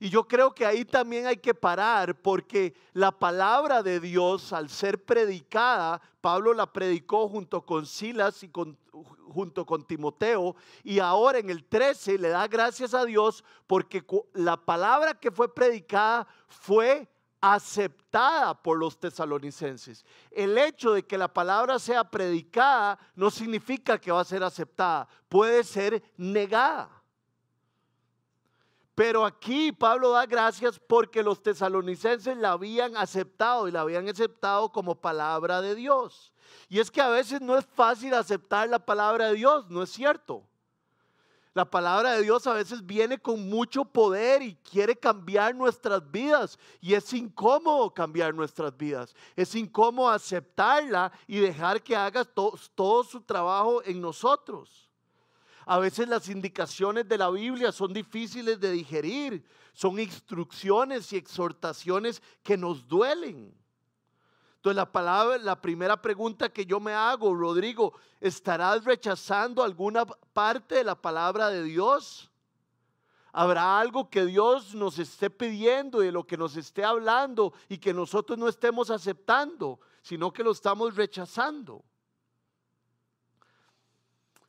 Y 0.00 0.10
yo 0.10 0.28
creo 0.28 0.54
que 0.54 0.64
ahí 0.64 0.84
también 0.84 1.26
hay 1.26 1.38
que 1.38 1.54
parar 1.54 2.14
porque 2.14 2.74
la 2.92 3.10
palabra 3.10 3.82
de 3.82 3.98
Dios 3.98 4.52
al 4.52 4.68
ser 4.68 5.04
predicada, 5.04 6.00
Pablo 6.20 6.54
la 6.54 6.72
predicó 6.72 7.28
junto 7.28 7.62
con 7.66 7.84
Silas 7.84 8.42
y 8.44 8.50
junto 9.28 9.66
con 9.66 9.84
Timoteo 9.84 10.54
y 10.84 11.00
ahora 11.00 11.38
en 11.38 11.50
el 11.50 11.64
13 11.64 12.18
le 12.18 12.28
da 12.28 12.46
gracias 12.46 12.94
a 12.94 13.04
Dios 13.04 13.44
porque 13.66 14.04
la 14.34 14.56
palabra 14.56 15.14
que 15.14 15.30
fue 15.30 15.52
predicada 15.52 16.26
fue 16.46 17.08
aceptada 17.40 18.60
por 18.60 18.78
los 18.78 18.98
tesalonicenses. 18.98 20.04
El 20.30 20.58
hecho 20.58 20.92
de 20.92 21.04
que 21.04 21.18
la 21.18 21.32
palabra 21.32 21.78
sea 21.78 22.04
predicada 22.04 22.98
no 23.14 23.30
significa 23.30 23.98
que 23.98 24.12
va 24.12 24.20
a 24.20 24.24
ser 24.24 24.42
aceptada, 24.42 25.08
puede 25.28 25.62
ser 25.64 26.02
negada. 26.16 26.97
Pero 28.98 29.24
aquí 29.24 29.70
Pablo 29.70 30.10
da 30.10 30.26
gracias 30.26 30.76
porque 30.76 31.22
los 31.22 31.40
tesalonicenses 31.40 32.36
la 32.36 32.50
habían 32.50 32.96
aceptado 32.96 33.68
y 33.68 33.70
la 33.70 33.82
habían 33.82 34.08
aceptado 34.08 34.72
como 34.72 34.96
palabra 34.96 35.60
de 35.60 35.76
Dios. 35.76 36.32
Y 36.68 36.80
es 36.80 36.90
que 36.90 37.00
a 37.00 37.08
veces 37.08 37.40
no 37.40 37.56
es 37.56 37.64
fácil 37.64 38.12
aceptar 38.12 38.68
la 38.68 38.80
palabra 38.80 39.26
de 39.26 39.34
Dios, 39.34 39.70
¿no 39.70 39.84
es 39.84 39.90
cierto? 39.90 40.42
La 41.54 41.64
palabra 41.64 42.14
de 42.14 42.22
Dios 42.22 42.44
a 42.48 42.54
veces 42.54 42.84
viene 42.84 43.18
con 43.18 43.48
mucho 43.48 43.84
poder 43.84 44.42
y 44.42 44.56
quiere 44.56 44.96
cambiar 44.96 45.54
nuestras 45.54 46.10
vidas. 46.10 46.58
Y 46.80 46.94
es 46.94 47.12
incómodo 47.12 47.94
cambiar 47.94 48.34
nuestras 48.34 48.76
vidas. 48.76 49.14
Es 49.36 49.54
incómodo 49.54 50.10
aceptarla 50.10 51.12
y 51.28 51.38
dejar 51.38 51.84
que 51.84 51.94
haga 51.94 52.24
todo 52.24 53.04
su 53.04 53.20
trabajo 53.20 53.80
en 53.84 54.00
nosotros. 54.00 54.87
A 55.70 55.78
veces 55.78 56.08
las 56.08 56.30
indicaciones 56.30 57.06
de 57.06 57.18
la 57.18 57.28
Biblia 57.28 57.72
son 57.72 57.92
difíciles 57.92 58.58
de 58.58 58.72
digerir, 58.72 59.44
son 59.74 59.98
instrucciones 60.00 61.12
y 61.12 61.16
exhortaciones 61.18 62.22
que 62.42 62.56
nos 62.56 62.88
duelen. 62.88 63.54
Entonces 64.56 64.76
la 64.76 64.90
palabra, 64.90 65.36
la 65.36 65.60
primera 65.60 66.00
pregunta 66.00 66.48
que 66.48 66.64
yo 66.64 66.80
me 66.80 66.94
hago, 66.94 67.34
Rodrigo, 67.34 67.92
¿estarás 68.18 68.82
rechazando 68.82 69.62
alguna 69.62 70.06
parte 70.06 70.76
de 70.76 70.84
la 70.84 70.94
palabra 70.94 71.50
de 71.50 71.62
Dios? 71.64 72.30
¿Habrá 73.30 73.78
algo 73.78 74.08
que 74.08 74.24
Dios 74.24 74.74
nos 74.74 74.98
esté 74.98 75.28
pidiendo 75.28 76.02
y 76.02 76.06
de 76.06 76.12
lo 76.12 76.26
que 76.26 76.38
nos 76.38 76.56
esté 76.56 76.82
hablando 76.82 77.52
y 77.68 77.76
que 77.76 77.92
nosotros 77.92 78.38
no 78.38 78.48
estemos 78.48 78.88
aceptando, 78.88 79.78
sino 80.00 80.32
que 80.32 80.42
lo 80.42 80.52
estamos 80.52 80.96
rechazando? 80.96 81.84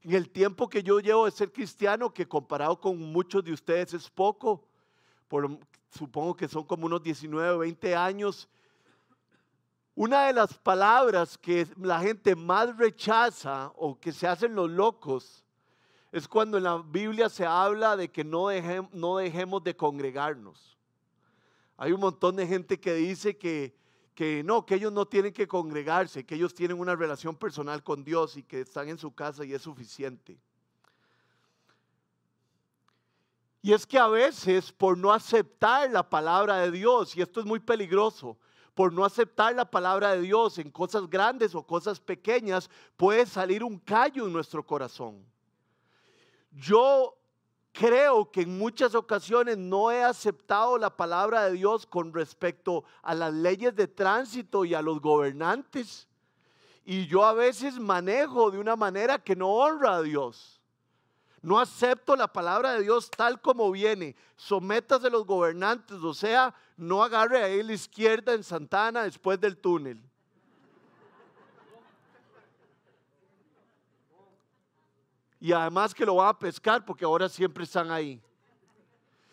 En 0.02 0.14
el 0.14 0.30
tiempo 0.30 0.70
que 0.70 0.82
yo 0.82 1.00
llevo 1.00 1.26
de 1.26 1.32
ser 1.32 1.52
cristiano, 1.52 2.14
que 2.14 2.28
comparado 2.28 2.80
con 2.80 2.98
muchos 2.98 3.44
de 3.44 3.52
ustedes 3.52 3.94
es 3.94 4.10
poco, 4.10 4.64
supongo 5.90 6.36
que 6.36 6.48
son 6.48 6.64
como 6.64 6.86
unos 6.86 7.04
19 7.04 7.50
o 7.50 7.60
20 7.60 7.96
años, 7.96 8.48
una 9.96 10.28
de 10.28 10.34
las 10.34 10.54
palabras 10.54 11.38
que 11.38 11.68
la 11.78 12.00
gente 12.00 12.36
más 12.36 12.78
rechaza 12.78 13.72
o 13.76 14.00
que 14.00 14.14
se 14.14 14.28
hacen 14.28 14.56
los 14.56 14.70
locos 14.70 15.44
es 16.12 16.28
cuando 16.28 16.58
en 16.58 16.64
la 16.64 16.78
Biblia 16.78 17.28
se 17.28 17.46
habla 17.46 17.98
de 17.98 18.10
que 18.10 18.24
no, 18.24 18.48
no 18.94 19.18
dejemos 19.18 19.64
de 19.64 19.76
congregarnos. 19.76 20.78
Hay 21.78 21.92
un 21.92 22.00
montón 22.00 22.36
de 22.36 22.48
gente 22.48 22.80
que 22.80 22.94
dice 22.94 23.38
que 23.38 23.79
que 24.20 24.44
no, 24.44 24.66
que 24.66 24.76
ellos 24.76 24.92
no 24.92 25.06
tienen 25.06 25.32
que 25.32 25.48
congregarse, 25.48 26.26
que 26.26 26.36
ellos 26.36 26.54
tienen 26.54 26.78
una 26.78 26.94
relación 26.94 27.38
personal 27.38 27.82
con 27.82 28.04
Dios 28.04 28.36
y 28.36 28.44
que 28.44 28.60
están 28.60 28.90
en 28.90 28.98
su 28.98 29.16
casa 29.16 29.46
y 29.46 29.54
es 29.54 29.62
suficiente. 29.62 30.38
Y 33.62 33.72
es 33.72 33.88
que 33.88 33.98
a 33.98 34.08
veces 34.08 34.74
por 34.74 34.98
no 34.98 35.14
aceptar 35.14 35.90
la 35.90 36.04
palabra 36.04 36.58
de 36.58 36.70
Dios, 36.70 37.16
y 37.16 37.22
esto 37.22 37.40
es 37.40 37.46
muy 37.46 37.62
peligroso, 37.62 38.38
por 38.74 38.92
no 38.92 39.06
aceptar 39.06 39.56
la 39.56 39.72
palabra 39.72 40.12
de 40.16 40.20
Dios 40.24 40.58
en 40.58 40.70
cosas 40.70 41.10
grandes 41.10 41.56
o 41.56 41.66
cosas 41.66 41.98
pequeñas, 41.98 42.70
puede 42.98 43.26
salir 43.26 43.64
un 43.64 43.80
callo 43.80 44.28
en 44.28 44.34
nuestro 44.34 44.66
corazón. 44.66 45.26
Yo 46.52 47.18
creo 47.72 48.32
que 48.32 48.42
en 48.42 48.58
muchas 48.58 48.96
ocasiones 48.96 49.58
no 49.58 49.92
he 49.92 50.04
aceptado 50.04 50.78
la 50.78 50.96
palabra 50.96 51.46
de 51.46 51.54
Dios 51.54 51.86
con 51.86 52.14
respecto 52.14 52.84
a 53.02 53.14
las 53.16 53.34
leyes 53.34 53.76
de 53.76 53.88
tránsito 53.88 54.66
y 54.66 54.74
a 54.74 54.82
los 54.82 55.00
gobernantes. 55.02 56.08
Y 56.86 57.08
yo 57.08 57.24
a 57.24 57.34
veces 57.34 57.80
manejo 57.80 58.52
de 58.52 58.60
una 58.60 58.76
manera 58.76 59.20
que 59.20 59.36
no 59.36 59.50
honra 59.50 59.96
a 59.96 60.02
Dios. 60.02 60.60
No 61.42 61.60
acepto 61.60 62.16
la 62.16 62.28
palabra 62.28 62.74
de 62.74 62.84
Dios 62.84 63.10
tal 63.10 63.40
como 63.40 63.72
viene. 63.72 64.16
Sométase 64.36 65.08
a 65.08 65.12
los 65.12 65.26
gobernantes, 65.26 65.98
o 65.98 66.14
sea, 66.14 66.54
no 66.76 67.04
agarre 67.04 67.44
ahí 67.44 67.64
la 67.64 67.74
izquierda 67.74 68.34
en 68.34 68.44
Santana 68.44 69.04
después 69.04 69.40
del 69.40 69.58
túnel. 69.58 70.02
Y 75.40 75.54
además 75.54 75.94
que 75.94 76.06
lo 76.06 76.16
va 76.16 76.30
a 76.30 76.38
pescar 76.38 76.84
porque 76.84 77.06
ahora 77.06 77.30
siempre 77.30 77.64
están 77.64 77.92
ahí. 77.92 78.22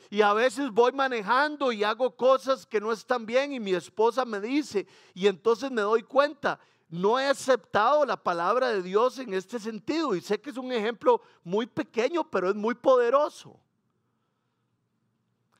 Y 0.08 0.22
a 0.22 0.32
veces 0.32 0.70
voy 0.70 0.92
manejando 0.92 1.72
y 1.72 1.82
hago 1.82 2.14
cosas 2.14 2.64
que 2.64 2.80
no 2.80 2.92
están 2.92 3.26
bien 3.26 3.52
y 3.52 3.58
mi 3.58 3.74
esposa 3.74 4.24
me 4.24 4.40
dice, 4.40 4.86
y 5.14 5.26
entonces 5.26 5.70
me 5.70 5.82
doy 5.82 6.02
cuenta, 6.02 6.60
no 6.88 7.18
he 7.18 7.26
aceptado 7.26 8.04
la 8.04 8.16
palabra 8.16 8.68
de 8.68 8.82
Dios 8.82 9.18
en 9.18 9.34
este 9.34 9.58
sentido. 9.58 10.14
Y 10.14 10.20
sé 10.20 10.40
que 10.40 10.50
es 10.50 10.56
un 10.56 10.70
ejemplo 10.72 11.20
muy 11.42 11.66
pequeño, 11.66 12.28
pero 12.30 12.48
es 12.48 12.54
muy 12.54 12.74
poderoso. 12.74 13.58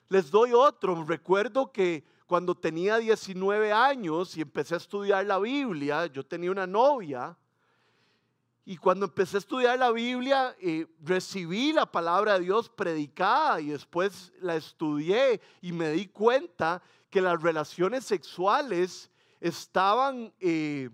Les 0.09 0.31
doy 0.31 0.53
otro. 0.53 1.03
Recuerdo 1.05 1.73
que 1.73 2.05
cuando 2.27 2.55
tenía 2.55 2.99
19 2.99 3.73
años 3.73 4.37
y 4.37 4.43
empecé 4.43 4.75
a 4.75 4.79
estudiar 4.79 5.27
la 5.27 5.41
Biblia, 5.41 6.07
yo 6.07 6.25
tenía 6.25 6.53
una 6.53 6.67
novia 6.67 7.37
y 8.69 8.77
cuando 8.77 9.07
empecé 9.07 9.37
a 9.37 9.39
estudiar 9.39 9.79
la 9.79 9.93
Biblia, 9.93 10.57
eh, 10.61 10.89
recibí 11.01 11.73
la 11.73 11.87
palabra 11.87 12.35
de 12.35 12.47
Dios 12.47 12.69
predicada 12.69 13.61
y 13.61 13.69
después 13.69 14.33
la 14.41 14.57
estudié 14.57 15.41
y 15.63 15.71
me 15.71 15.91
di 15.91 16.09
cuenta 16.09 16.83
que 17.09 17.21
las 17.21 17.41
relaciones 17.41 18.05
sexuales 18.05 19.09
estaban 19.41 20.33
eh, 20.41 20.91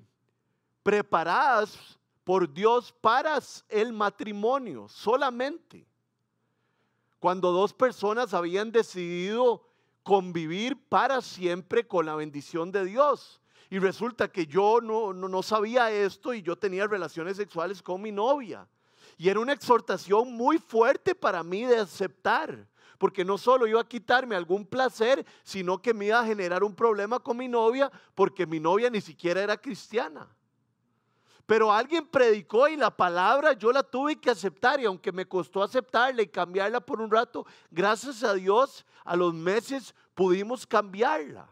preparadas 0.82 1.98
por 2.24 2.52
Dios 2.52 2.92
para 3.00 3.38
el 3.70 3.94
matrimonio 3.94 4.86
solamente. 4.90 5.86
Cuando 7.18 7.52
dos 7.52 7.72
personas 7.72 8.34
habían 8.34 8.70
decidido 8.70 9.66
convivir 10.02 10.76
para 10.90 11.22
siempre 11.22 11.86
con 11.86 12.04
la 12.04 12.16
bendición 12.16 12.70
de 12.70 12.84
Dios. 12.84 13.41
Y 13.72 13.78
resulta 13.78 14.28
que 14.28 14.46
yo 14.46 14.80
no, 14.82 15.14
no, 15.14 15.42
sabía 15.42 15.90
esto 15.90 16.34
y 16.34 16.42
yo 16.42 16.56
tenía 16.56 16.86
relaciones 16.86 17.38
sexuales 17.38 17.80
con 17.80 18.02
mi 18.02 18.12
novia. 18.12 18.68
Y 19.16 19.30
era 19.30 19.40
una 19.40 19.54
exhortación 19.54 20.30
muy 20.34 20.58
fuerte 20.58 21.14
para 21.14 21.42
mí 21.42 21.64
de 21.64 21.78
aceptar, 21.78 22.68
porque 22.98 23.24
no 23.24 23.38
solo 23.38 23.66
iba 23.66 23.80
a 23.80 23.88
quitarme 23.88 24.36
algún 24.36 24.66
placer, 24.66 25.24
sino 25.42 25.80
que 25.80 25.94
me 25.94 26.04
iba 26.04 26.20
a 26.20 26.26
generar 26.26 26.62
un 26.62 26.74
problema 26.74 27.18
con 27.18 27.38
mi 27.38 27.48
novia, 27.48 27.90
porque 28.14 28.46
mi 28.46 28.60
novia 28.60 28.90
ni 28.90 29.00
siquiera 29.00 29.40
era 29.40 29.56
cristiana. 29.56 30.28
Pero 31.46 31.72
alguien 31.72 32.06
predicó 32.06 32.68
y 32.68 32.76
la 32.76 32.94
palabra 32.94 33.54
yo 33.54 33.72
la 33.72 33.82
tuve 33.82 34.20
que 34.20 34.28
aceptar 34.28 34.80
y 34.80 34.84
aunque 34.84 35.12
me 35.12 35.26
costó 35.26 35.62
aceptarla 35.62 36.20
y 36.20 36.28
cambiarla 36.28 36.80
por 36.80 37.00
un 37.00 37.10
rato, 37.10 37.46
gracias 37.70 38.22
a 38.22 38.34
Dios 38.34 38.84
a 39.02 39.16
los 39.16 39.32
meses 39.32 39.94
pudimos 40.14 40.66
cambiarla. 40.66 41.48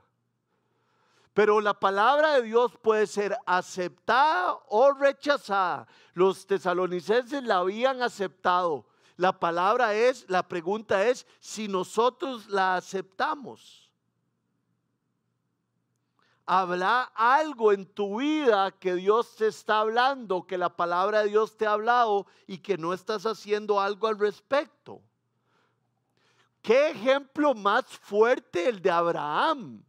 Pero 1.33 1.61
la 1.61 1.75
palabra 1.75 2.35
de 2.35 2.43
Dios 2.43 2.77
puede 2.83 3.07
ser 3.07 3.37
aceptada 3.47 4.59
o 4.69 4.93
rechazada. 4.93 5.87
Los 6.13 6.47
tesalonicenses 6.47 7.45
la 7.45 7.59
habían 7.59 8.03
aceptado. 8.03 8.87
La 9.17 9.39
palabra 9.39 9.95
es, 9.95 10.25
la 10.29 10.47
pregunta 10.49 11.07
es 11.07 11.27
si 11.39 11.69
nosotros 11.69 12.49
la 12.49 12.77
aceptamos. 12.77 13.91
¿Habrá 16.47 17.03
algo 17.15 17.73
en 17.73 17.87
tu 17.87 18.19
vida 18.19 18.73
que 18.73 18.97
Dios 18.97 19.37
te 19.37 19.47
está 19.47 19.81
hablando, 19.81 20.47
que 20.47 20.59
la 20.59 20.75
palabra 20.75 21.23
de 21.23 21.29
Dios 21.29 21.57
te 21.57 21.65
ha 21.65 21.73
hablado 21.75 22.27
y 22.49 22.59
que 22.59 22.77
no 22.77 22.93
estás 22.93 23.25
haciendo 23.25 23.81
algo 23.81 24.09
al 24.09 24.19
respecto? 24.19 25.01
¿Qué 26.61 26.91
ejemplo 26.91 27.55
más 27.55 27.87
fuerte 27.87 28.69
el 28.69 28.83
de 28.83 28.91
Abraham? 28.91 29.85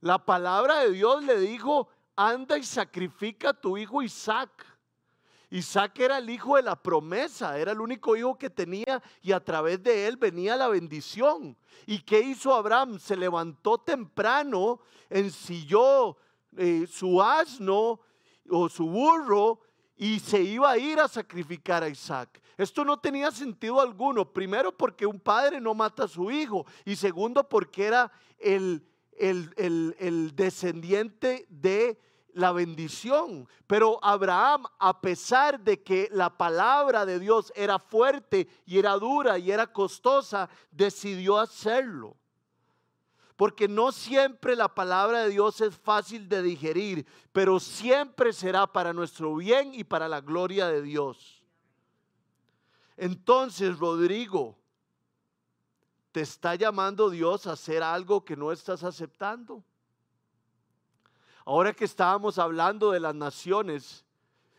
La 0.00 0.24
palabra 0.24 0.80
de 0.80 0.92
Dios 0.92 1.22
le 1.24 1.38
dijo, 1.38 1.88
anda 2.16 2.56
y 2.56 2.62
sacrifica 2.62 3.50
a 3.50 3.54
tu 3.54 3.76
hijo 3.76 4.02
Isaac. 4.02 4.66
Isaac 5.50 5.98
era 5.98 6.18
el 6.18 6.30
hijo 6.30 6.56
de 6.56 6.62
la 6.62 6.76
promesa, 6.76 7.58
era 7.58 7.72
el 7.72 7.80
único 7.80 8.16
hijo 8.16 8.38
que 8.38 8.48
tenía 8.48 9.02
y 9.20 9.32
a 9.32 9.44
través 9.44 9.82
de 9.82 10.06
él 10.06 10.16
venía 10.16 10.56
la 10.56 10.68
bendición. 10.68 11.56
¿Y 11.86 11.98
qué 12.00 12.20
hizo 12.20 12.54
Abraham? 12.54 12.98
Se 12.98 13.16
levantó 13.16 13.78
temprano, 13.78 14.80
ensilló 15.10 16.16
eh, 16.56 16.86
su 16.88 17.20
asno 17.20 18.00
o 18.48 18.68
su 18.68 18.86
burro 18.86 19.60
y 19.96 20.20
se 20.20 20.40
iba 20.40 20.70
a 20.70 20.78
ir 20.78 21.00
a 21.00 21.08
sacrificar 21.08 21.82
a 21.82 21.88
Isaac. 21.88 22.40
Esto 22.56 22.84
no 22.84 22.98
tenía 22.98 23.30
sentido 23.30 23.80
alguno. 23.80 24.32
Primero 24.32 24.76
porque 24.76 25.04
un 25.04 25.18
padre 25.18 25.60
no 25.60 25.74
mata 25.74 26.04
a 26.04 26.08
su 26.08 26.30
hijo 26.30 26.64
y 26.84 26.96
segundo 26.96 27.48
porque 27.48 27.86
era 27.86 28.10
el 29.20 30.32
descendiente 30.34 31.46
de 31.48 31.98
la 32.34 32.52
bendición. 32.52 33.48
Pero 33.66 33.98
Abraham, 34.02 34.64
a 34.78 35.00
pesar 35.00 35.60
de 35.60 35.82
que 35.82 36.08
la 36.12 36.36
palabra 36.36 37.06
de 37.06 37.18
Dios 37.18 37.52
era 37.54 37.78
fuerte 37.78 38.48
y 38.66 38.78
era 38.78 38.94
dura 38.94 39.38
y 39.38 39.50
era 39.50 39.66
costosa, 39.66 40.48
decidió 40.70 41.38
hacerlo. 41.38 42.16
Porque 43.36 43.68
no 43.68 43.90
siempre 43.90 44.54
la 44.54 44.74
palabra 44.74 45.20
de 45.20 45.30
Dios 45.30 45.60
es 45.62 45.74
fácil 45.74 46.28
de 46.28 46.42
digerir, 46.42 47.06
pero 47.32 47.58
siempre 47.58 48.32
será 48.32 48.66
para 48.66 48.92
nuestro 48.92 49.34
bien 49.36 49.74
y 49.74 49.84
para 49.84 50.08
la 50.08 50.20
gloria 50.20 50.68
de 50.68 50.82
Dios. 50.82 51.42
Entonces, 52.98 53.78
Rodrigo, 53.78 54.58
¿Te 56.12 56.22
está 56.22 56.56
llamando 56.56 57.08
Dios 57.08 57.46
a 57.46 57.52
hacer 57.52 57.82
algo 57.82 58.24
que 58.24 58.36
no 58.36 58.50
estás 58.50 58.82
aceptando? 58.82 59.62
Ahora 61.44 61.72
que 61.72 61.84
estábamos 61.84 62.38
hablando 62.38 62.90
de 62.90 63.00
las 63.00 63.14
naciones, 63.14 64.04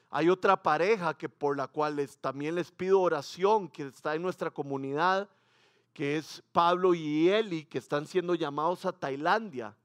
hay 0.09 0.29
otra 0.29 0.61
pareja 0.61 1.13
que 1.13 1.29
por 1.29 1.57
la 1.57 1.67
cual 1.67 1.97
les, 1.97 2.17
también 2.17 2.55
les 2.55 2.71
pido 2.71 3.01
oración, 3.01 3.67
que 3.67 3.87
está 3.87 4.15
en 4.15 4.21
nuestra 4.21 4.49
comunidad, 4.49 5.29
que 5.93 6.17
es 6.17 6.41
Pablo 6.51 6.93
y 6.93 7.29
Eli, 7.29 7.65
que 7.65 7.77
están 7.77 8.07
siendo 8.07 8.35
llamados 8.35 8.85
a 8.85 8.91
Tailandia. 8.91 9.75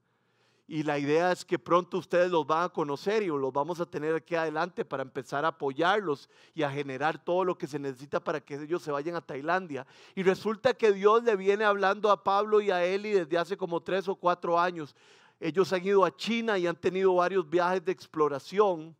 Y 0.69 0.83
la 0.83 0.99
idea 0.99 1.31
es 1.31 1.45
que 1.45 1.57
pronto 1.57 1.97
ustedes 1.97 2.29
los 2.29 2.45
van 2.45 2.65
a 2.65 2.69
conocer 2.69 3.23
y 3.23 3.27
los 3.27 3.53
vamos 3.53 3.79
a 3.79 3.85
tener 3.85 4.13
aquí 4.13 4.35
adelante 4.35 4.83
para 4.83 5.01
empezar 5.01 5.45
a 5.45 5.49
apoyarlos 5.49 6.29
y 6.53 6.61
a 6.61 6.69
generar 6.69 7.23
todo 7.23 7.45
lo 7.45 7.57
que 7.57 7.67
se 7.67 7.79
necesita 7.79 8.19
para 8.19 8.41
que 8.41 8.55
ellos 8.55 8.81
se 8.81 8.91
vayan 8.91 9.15
a 9.15 9.21
Tailandia. 9.21 9.87
Y 10.13 10.23
resulta 10.23 10.73
que 10.73 10.91
Dios 10.91 11.23
le 11.23 11.37
viene 11.37 11.63
hablando 11.63 12.11
a 12.11 12.21
Pablo 12.21 12.59
y 12.59 12.69
a 12.69 12.83
Eli 12.83 13.11
desde 13.11 13.37
hace 13.37 13.55
como 13.55 13.81
tres 13.81 14.09
o 14.09 14.15
cuatro 14.17 14.59
años. 14.59 14.93
Ellos 15.39 15.71
han 15.71 15.85
ido 15.85 16.03
a 16.03 16.13
China 16.13 16.57
y 16.57 16.67
han 16.67 16.75
tenido 16.75 17.15
varios 17.15 17.49
viajes 17.49 17.85
de 17.85 17.93
exploración. 17.93 18.93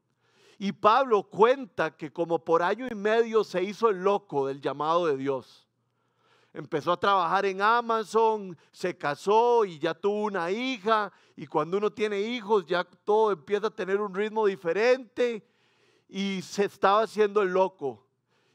Y 0.57 0.71
Pablo 0.71 1.23
cuenta 1.23 1.97
que 1.97 2.13
como 2.13 2.39
por 2.39 2.63
año 2.63 2.87
y 2.89 2.95
medio 2.95 3.43
se 3.43 3.61
hizo 3.61 3.89
el 3.89 4.01
loco 4.01 4.47
del 4.47 4.61
llamado 4.61 5.07
de 5.07 5.17
Dios 5.17 5.66
empezó 6.57 6.91
a 6.91 6.99
trabajar 6.99 7.45
en 7.45 7.61
Amazon, 7.61 8.57
se 8.71 8.97
casó 8.97 9.63
y 9.63 9.77
ya 9.77 9.93
tuvo 9.93 10.23
una 10.23 10.49
hija. 10.49 11.11
Y 11.35 11.45
cuando 11.45 11.77
uno 11.77 11.91
tiene 11.91 12.19
hijos, 12.19 12.65
ya 12.65 12.83
todo 12.83 13.31
empieza 13.31 13.67
a 13.67 13.75
tener 13.75 14.01
un 14.01 14.13
ritmo 14.13 14.47
diferente. 14.47 15.47
Y 16.09 16.41
se 16.41 16.65
estaba 16.65 17.03
haciendo 17.03 17.43
el 17.43 17.49
loco. 17.49 18.07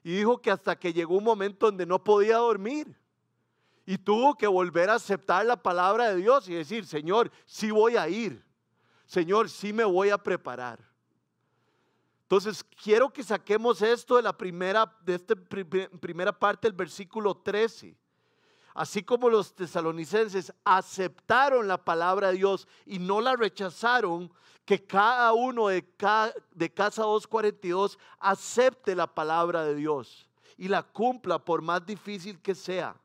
Y 0.03 0.17
dijo 0.17 0.38
que 0.43 0.51
hasta 0.51 0.77
que 0.77 0.93
llegó 0.93 1.17
un 1.17 1.23
momento 1.23 1.67
donde 1.67 1.87
no 1.87 2.03
podía 2.03 2.38
dormir. 2.38 2.99
Y 3.87 3.99
tuvo 3.99 4.35
que 4.35 4.49
volver 4.49 4.91
a 4.91 4.95
aceptar 4.95 5.47
la 5.47 5.62
palabra 5.62 6.09
de 6.09 6.17
Dios 6.17 6.49
y 6.49 6.55
decir, 6.55 6.85
Señor, 6.87 7.31
sí 7.47 7.71
voy 7.71 7.97
a 7.97 8.09
ir. 8.09 8.45
Señor, 9.07 9.49
sí 9.49 9.73
me 9.73 9.85
voy 9.85 10.11
a 10.11 10.19
preparar. 10.19 10.91
Entonces, 12.33 12.64
quiero 12.83 13.12
que 13.12 13.23
saquemos 13.23 13.83
esto 13.83 14.16
de 14.16 14.23
la 14.23 14.35
primera, 14.35 14.90
de 15.05 15.16
esta 15.16 15.35
primera 15.37 16.33
parte 16.33 16.66
del 16.66 16.75
versículo 16.75 17.37
13. 17.37 17.95
Así 18.73 19.03
como 19.03 19.29
los 19.29 19.55
tesalonicenses 19.55 20.51
aceptaron 20.64 21.68
la 21.68 21.77
palabra 21.77 22.29
de 22.29 22.38
Dios 22.38 22.66
y 22.87 22.99
no 22.99 23.21
la 23.21 23.37
rechazaron, 23.37 24.33
que 24.64 24.83
cada 24.83 25.35
uno 25.35 25.68
de, 25.68 25.87
de 26.55 26.73
Casa 26.73 27.03
242 27.03 27.99
acepte 28.18 28.97
la 28.97 29.07
palabra 29.07 29.62
de 29.66 29.75
Dios 29.75 30.27
y 30.57 30.68
la 30.68 30.83
cumpla 30.83 31.38
por 31.38 31.61
más 31.61 31.85
difícil 31.85 32.40
que 32.40 32.55
sea. 32.55 32.97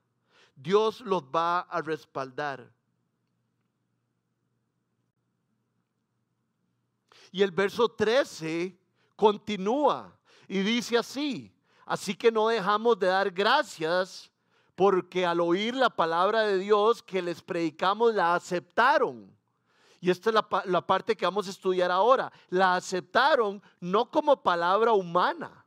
Dios 0.55 1.01
los 1.01 1.21
va 1.23 1.59
a 1.59 1.81
respaldar. 1.81 2.71
Y 7.29 7.43
el 7.43 7.51
verso 7.51 7.89
13 7.89 8.86
continúa 9.17 10.17
y 10.47 10.59
dice 10.59 10.97
así, 10.97 11.53
Así 11.87 12.15
que 12.15 12.33
no 12.33 12.49
dejamos 12.49 12.99
de 12.99 13.07
dar 13.07 13.31
gracias 13.31 14.29
porque 14.75 15.25
al 15.25 15.39
oír 15.39 15.73
la 15.73 15.89
palabra 15.89 16.41
de 16.41 16.57
Dios 16.57 17.01
que 17.01 17.21
les 17.21 17.41
predicamos 17.41 18.13
la 18.13 18.35
aceptaron. 18.35 19.33
Y 20.01 20.11
esta 20.11 20.29
es 20.29 20.33
la, 20.35 20.45
la, 20.65 20.85
parte 20.85 21.15
que 21.15 21.25
vamos 21.25 21.47
a 21.47 21.49
estudiar 21.49 21.89
ahora. 21.89 22.31
La 22.49 22.75
aceptaron 22.75 23.63
no 23.79 24.11
como 24.11 24.43
palabra 24.43 24.91
humana, 24.91 25.65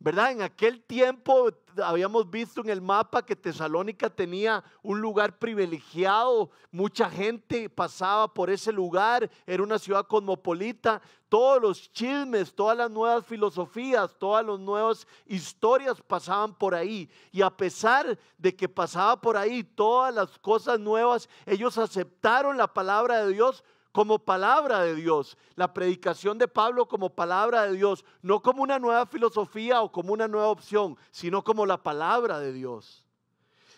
¿verdad? 0.00 0.32
En 0.32 0.40
aquel 0.40 0.82
tiempo 0.82 1.50
habíamos 1.84 2.28
visto 2.30 2.62
en 2.62 2.70
el 2.70 2.80
mapa 2.80 3.24
que 3.24 3.36
Tesalónica 3.36 4.08
tenía 4.08 4.64
un 4.82 4.98
lugar 4.98 5.38
privilegiado, 5.38 6.50
mucha 6.70 7.10
gente 7.10 7.68
pasaba 7.68 8.32
por 8.32 8.48
ese 8.48 8.72
lugar, 8.72 9.30
era 9.46 9.62
una 9.62 9.78
ciudad 9.78 10.06
cosmopolita, 10.06 11.02
todos 11.28 11.60
los 11.60 11.92
chismes, 11.92 12.54
todas 12.54 12.78
las 12.78 12.90
nuevas 12.90 13.26
filosofías, 13.26 14.16
todas 14.18 14.44
las 14.44 14.58
nuevas 14.58 15.06
historias 15.26 16.00
pasaban 16.00 16.54
por 16.54 16.74
ahí. 16.74 17.08
Y 17.30 17.42
a 17.42 17.50
pesar 17.50 18.18
de 18.38 18.56
que 18.56 18.70
pasaba 18.70 19.20
por 19.20 19.36
ahí 19.36 19.62
todas 19.62 20.14
las 20.14 20.38
cosas 20.38 20.80
nuevas, 20.80 21.28
ellos 21.44 21.76
aceptaron 21.76 22.56
la 22.56 22.72
palabra 22.72 23.24
de 23.24 23.34
Dios 23.34 23.62
como 23.92 24.18
palabra 24.18 24.80
de 24.80 24.94
Dios, 24.94 25.36
la 25.56 25.72
predicación 25.72 26.38
de 26.38 26.46
Pablo 26.46 26.86
como 26.86 27.14
palabra 27.14 27.66
de 27.66 27.76
Dios, 27.76 28.04
no 28.22 28.40
como 28.40 28.62
una 28.62 28.78
nueva 28.78 29.06
filosofía 29.06 29.82
o 29.82 29.90
como 29.90 30.12
una 30.12 30.28
nueva 30.28 30.48
opción, 30.48 30.96
sino 31.10 31.42
como 31.42 31.66
la 31.66 31.82
palabra 31.82 32.38
de 32.38 32.52
Dios. 32.52 33.04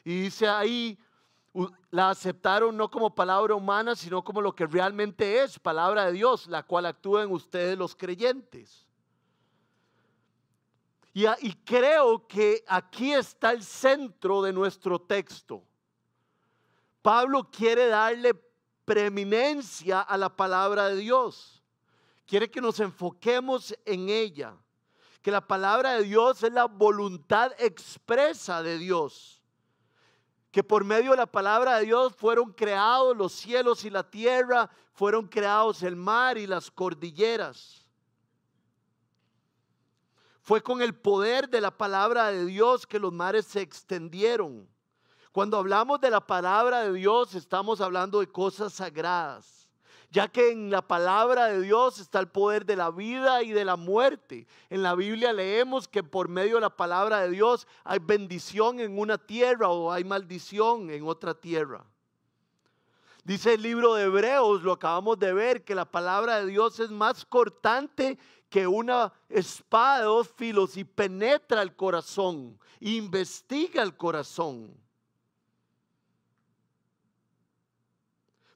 Y 0.05 0.23
dice 0.23 0.49
ahí, 0.49 0.99
la 1.91 2.11
aceptaron 2.11 2.77
no 2.77 2.91
como 2.91 3.15
palabra 3.15 3.55
humana, 3.55 3.95
sino 3.97 4.23
como 4.23 4.41
lo 4.41 4.55
que 4.55 4.67
realmente 4.67 5.43
es, 5.43 5.59
palabra 5.59 6.07
de 6.07 6.13
Dios, 6.13 6.47
la 6.47 6.63
cual 6.63 6.87
actúa 6.87 7.23
en 7.23 7.31
ustedes 7.31 7.79
los 7.79 7.97
creyentes. 7.97 8.87
Y, 11.15 11.27
y 11.41 11.55
creo 11.65 12.27
que 12.27 12.65
aquí 12.67 13.13
está 13.13 13.53
el 13.53 13.63
centro 13.63 14.43
de 14.43 14.53
nuestro 14.53 14.99
texto. 15.01 15.63
Pablo 17.03 17.51
quiere 17.51 17.87
darle 17.87 18.35
preeminencia 18.85 20.01
a 20.01 20.17
la 20.17 20.35
palabra 20.35 20.89
de 20.89 20.97
Dios. 20.97 21.63
Quiere 22.27 22.51
que 22.51 22.61
nos 22.61 22.81
enfoquemos 22.81 23.75
en 23.85 24.09
ella. 24.09 24.57
Que 25.21 25.31
la 25.31 25.47
palabra 25.47 25.93
de 25.93 26.05
Dios 26.05 26.43
es 26.43 26.53
la 26.53 26.65
voluntad 26.65 27.53
expresa 27.59 28.63
de 28.63 28.79
Dios. 28.79 29.43
Que 30.51 30.65
por 30.65 30.85
medio 30.85 31.13
de 31.13 31.19
la 31.19 31.27
palabra 31.27 31.79
de 31.79 31.87
Dios 31.87 32.15
fueron 32.17 32.53
creados 32.53 33.17
los 33.17 33.33
cielos 33.33 33.85
y 33.85 33.91
la 33.91 34.09
tierra, 34.09 34.69
fueron 34.93 35.27
creados 35.27 35.83
el 35.83 35.97
mar 35.97 36.37
y 36.37 36.47
las 36.47 36.71
cordilleras. 36.71 37.87
Fue 40.43 40.61
con 40.61 40.83
el 40.83 40.95
poder 40.95 41.49
de 41.49 41.61
la 41.61 41.71
palabra 41.71 42.33
de 42.33 42.45
Dios 42.45 42.87
que 42.87 42.99
los 42.99 43.13
mares 43.13 43.47
se 43.47 43.61
extendieron. 43.61 44.69
Cuando 45.33 45.57
hablamos 45.57 45.99
de 45.99 46.11
la 46.11 46.21
palabra 46.21 46.81
de 46.83 46.93
Dios, 46.93 47.35
estamos 47.35 47.81
hablando 47.81 48.21
de 48.21 48.27
cosas 48.27 48.75
sagradas, 48.75 49.67
ya 50.11 50.29
que 50.29 50.53
en 50.53 50.71
la 50.71 50.83
palabra 50.83 51.47
de 51.47 51.63
Dios 51.63 51.99
está 51.99 52.21
el 52.21 52.29
poder 52.29 52.67
de 52.67 52.77
la 52.77 52.91
vida 52.91 53.43
y 53.43 53.51
de 53.51 53.65
la 53.65 53.77
muerte. 53.77 54.47
En 54.69 54.83
la 54.83 54.95
Biblia 54.95 55.33
leemos 55.33 55.89
que 55.89 56.03
por 56.03 56.29
medio 56.29 56.57
de 56.57 56.61
la 56.61 56.77
palabra 56.77 57.21
de 57.21 57.31
Dios 57.31 57.67
hay 57.83 57.99
bendición 57.99 58.79
en 58.79 58.99
una 58.99 59.17
tierra 59.17 59.71
o 59.71 59.91
hay 59.91 60.05
maldición 60.05 60.91
en 60.91 61.09
otra 61.09 61.33
tierra. 61.33 61.83
Dice 63.25 63.55
el 63.55 63.63
libro 63.63 63.95
de 63.95 64.05
Hebreos, 64.05 64.63
lo 64.63 64.73
acabamos 64.73 65.19
de 65.19 65.33
ver, 65.33 65.65
que 65.65 65.75
la 65.75 65.87
palabra 65.87 66.41
de 66.41 66.47
Dios 66.49 66.79
es 66.79 66.91
más 66.91 67.25
cortante 67.25 68.19
que 68.51 68.67
una 68.67 69.11
espada 69.31 70.01
de 70.01 70.05
dos 70.05 70.29
filos 70.37 70.77
y 70.77 70.85
penetra 70.85 71.63
el 71.63 71.75
corazón, 71.75 72.59
investiga 72.81 73.83
el 73.83 73.97
corazón 73.97 74.82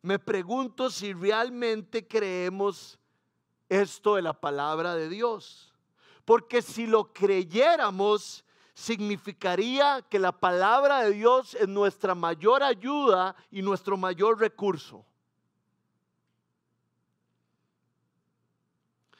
me 0.07 0.21
pregunto 0.21 0.89
si 0.89 1.13
realmente 1.13 2.07
creemos 2.07 2.97
esto 3.69 4.15
de 4.15 4.23
la 4.23 4.35
palabra 4.35 4.95
de 4.95 5.09
Dios. 5.09 5.75
Porque 6.25 6.63
si 6.63 6.87
lo 6.87 7.13
creyéramos, 7.13 8.45
significaría 8.73 10.07
que 10.09 10.21
la 10.21 10.31
palabra 10.31 11.01
de 11.01 11.11
Dios 11.11 11.57
es 11.57 11.67
nuestra 11.67 12.15
mayor 12.15 12.63
ayuda 12.63 13.35
y 13.51 13.63
nuestro 13.63 13.97
mayor 13.97 14.39
recurso. 14.39 15.05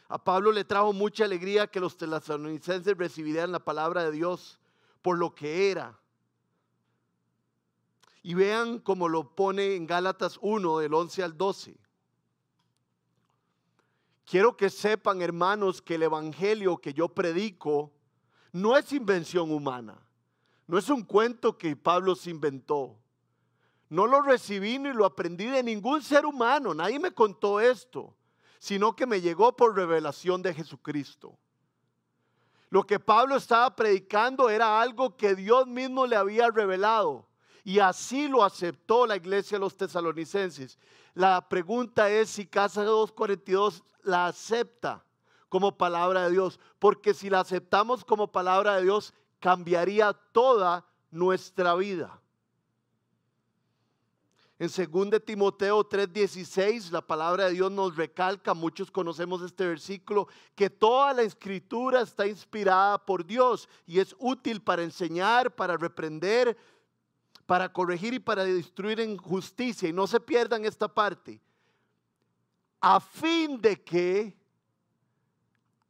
A 0.07 0.23
Pablo 0.23 0.53
le 0.53 0.63
trajo 0.63 0.93
mucha 0.93 1.25
alegría 1.25 1.67
que 1.67 1.81
los 1.81 1.97
tesalonicenses 1.97 2.97
recibieran 2.97 3.51
la 3.51 3.59
palabra 3.59 4.05
de 4.05 4.13
Dios 4.13 4.61
por 5.03 5.19
lo 5.19 5.35
que 5.35 5.73
era 5.73 5.99
y 8.27 8.35
vean 8.35 8.81
cómo 8.81 9.09
lo 9.09 9.37
pone 9.37 9.77
en 9.77 9.87
Gálatas 9.87 10.37
1 10.43 10.79
del 10.79 10.95
11 10.95 11.23
al 11.23 11.39
12. 11.39 11.77
Quiero 14.25 14.57
que 14.57 14.69
sepan, 14.69 15.23
hermanos, 15.23 15.81
que 15.81 15.95
el 15.95 16.03
Evangelio 16.03 16.79
que 16.79 16.93
yo 16.93 17.09
predico 17.09 17.93
no 18.51 18.77
es 18.77 18.93
invención 18.93 19.53
humana. 19.53 19.97
No 20.67 20.77
es 20.77 20.91
un 20.91 21.05
cuento 21.05 21.57
que 21.57 21.77
Pablo 21.77 22.17
se 22.17 22.31
inventó. 22.31 22.99
No 23.89 24.09
lo 24.09 24.21
recibí 24.21 24.81
ni 24.81 24.93
lo 24.93 25.05
aprendí 25.05 25.47
de 25.47 25.63
ningún 25.63 26.03
ser 26.03 26.27
humano. 26.27 26.75
Nadie 26.75 26.99
me 26.99 27.13
contó 27.13 27.61
esto, 27.61 28.17
sino 28.59 28.97
que 28.97 29.07
me 29.07 29.21
llegó 29.21 29.55
por 29.55 29.77
revelación 29.77 30.43
de 30.43 30.53
Jesucristo. 30.53 31.39
Lo 32.71 32.83
que 32.83 32.99
Pablo 32.99 33.37
estaba 33.37 33.77
predicando 33.77 34.51
era 34.51 34.81
algo 34.81 35.17
que 35.17 35.37
Dios 35.37 35.69
mismo 35.69 36.09
le 36.09 36.17
había 36.17 36.51
revelado. 36.51 37.26
Y 37.67 37.81
así 37.81 38.29
lo 38.29 38.45
aceptó 38.45 39.09
la 39.09 39.17
iglesia 39.17 39.57
de 39.57 39.61
los 39.63 39.77
tesalonicenses. 39.77 40.79
La 41.15 41.49
pregunta 41.49 42.09
es 42.09 42.31
si 42.31 42.47
Casa 42.47 42.85
242 42.85 43.83
la 44.05 44.27
acepta 44.27 45.05
como 45.49 45.77
palabra 45.77 46.27
de 46.27 46.31
Dios. 46.31 46.61
Porque 46.79 47.13
si 47.13 47.29
la 47.29 47.41
aceptamos 47.41 48.05
como 48.05 48.31
palabra 48.31 48.77
de 48.77 48.85
Dios, 48.85 49.13
cambiaría 49.41 50.13
toda 50.13 50.87
nuestra 51.11 51.75
vida. 51.75 52.21
En 54.61 54.69
2 54.69 55.21
Timoteo 55.25 55.83
3:16, 55.85 56.93
la 56.93 57.03
palabra 57.03 57.47
de 57.47 57.55
Dios 57.55 57.73
nos 57.73 57.97
recalca, 57.97 58.55
muchos 58.55 58.93
conocemos 58.93 59.43
este 59.43 59.67
versículo, 59.67 60.29
que 60.55 60.71
toda 60.71 61.13
la 61.13 61.23
escritura 61.23 62.01
está 62.01 62.29
inspirada 62.29 62.97
por 62.97 63.27
Dios 63.27 63.69
y 63.87 63.99
es 63.99 64.15
útil 64.21 64.63
para 64.63 64.85
enseñar, 64.85 65.55
para 65.55 65.77
reprender, 65.77 66.57
para 67.47 67.73
corregir 67.73 68.13
y 68.15 68.19
para 68.19 68.45
destruir 68.45 69.01
en 69.01 69.17
justicia. 69.17 69.89
Y 69.89 69.93
no 69.93 70.07
se 70.07 70.21
pierdan 70.21 70.65
esta 70.65 70.89
parte. 70.89 71.41
A 72.81 73.01
fin 73.01 73.61
de 73.61 73.83
que 73.83 74.37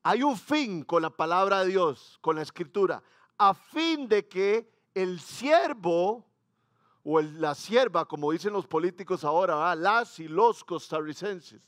hay 0.03 0.23
un 0.23 0.37
fin 0.37 0.85
con 0.85 1.03
la 1.03 1.11
palabra 1.11 1.61
de 1.61 1.71
Dios, 1.71 2.19
con 2.21 2.37
la 2.37 2.43
escritura. 2.43 3.03
A 3.39 3.55
fin 3.55 4.07
de 4.07 4.29
que 4.29 4.71
el 4.95 5.19
siervo 5.19 6.25
o 7.03 7.21
la 7.21 7.55
sierva, 7.55 8.05
como 8.05 8.33
dicen 8.33 8.53
los 8.53 8.67
políticos 8.67 9.25
ahora, 9.25 9.75
las 9.75 10.19
y 10.19 10.29
los 10.29 10.65
costarricenses, 10.65 11.63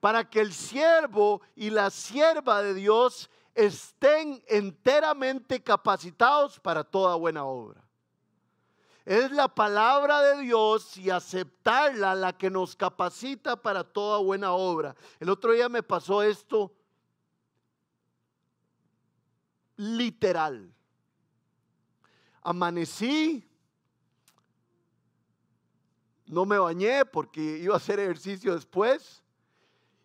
para 0.00 0.28
que 0.28 0.40
el 0.40 0.52
siervo 0.52 1.40
y 1.56 1.70
la 1.70 1.90
sierva 1.90 2.62
de 2.62 2.74
Dios 2.74 3.30
estén 3.54 4.42
enteramente 4.48 5.62
capacitados 5.62 6.60
para 6.60 6.84
toda 6.84 7.14
buena 7.14 7.44
obra. 7.44 7.82
Es 9.04 9.30
la 9.32 9.48
palabra 9.48 10.22
de 10.22 10.42
Dios 10.42 10.96
y 10.96 11.10
aceptarla 11.10 12.14
la 12.14 12.32
que 12.32 12.48
nos 12.48 12.74
capacita 12.74 13.54
para 13.54 13.84
toda 13.84 14.18
buena 14.18 14.52
obra. 14.52 14.96
El 15.20 15.28
otro 15.28 15.52
día 15.52 15.68
me 15.68 15.82
pasó 15.82 16.22
esto 16.22 16.72
literal. 19.76 20.72
Amanecí, 22.40 23.46
no 26.26 26.46
me 26.46 26.58
bañé 26.58 27.04
porque 27.04 27.58
iba 27.58 27.74
a 27.74 27.78
hacer 27.78 28.00
ejercicio 28.00 28.54
después. 28.54 29.22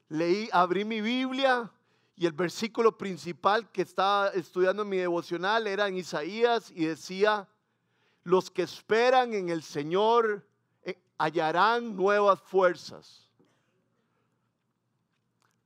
Leí, 0.10 0.50
abrí 0.52 0.84
mi 0.84 1.00
Biblia 1.00 1.72
y 2.18 2.26
el 2.26 2.34
versículo 2.34 2.98
principal 2.98 3.72
que 3.72 3.82
estaba 3.82 4.28
estudiando 4.30 4.84
en 4.84 4.90
mi 4.90 4.98
devocional 4.98 5.68
era 5.68 5.88
en 5.88 5.98
Isaías 5.98 6.70
y 6.72 6.86
decía, 6.86 7.48
los 8.30 8.52
que 8.52 8.62
esperan 8.62 9.34
en 9.34 9.50
el 9.50 9.64
Señor 9.64 10.46
eh, 10.84 11.02
hallarán 11.18 11.96
nuevas 11.96 12.40
fuerzas. 12.40 13.28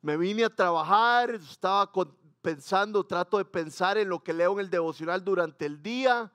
Me 0.02 0.15
vine 0.15 0.45
a 0.45 0.49
trabajar, 0.49 1.32
estaba 1.32 1.91
pensando, 2.41 3.06
trato 3.06 3.38
de 3.38 3.43
pensar 3.43 3.97
en 3.97 4.08
lo 4.08 4.23
que 4.23 4.32
leo 4.32 4.54
en 4.54 4.60
el 4.62 4.69
devocional 4.69 5.26
durante 5.26 5.65
el 5.65 5.84
día 5.84 6.32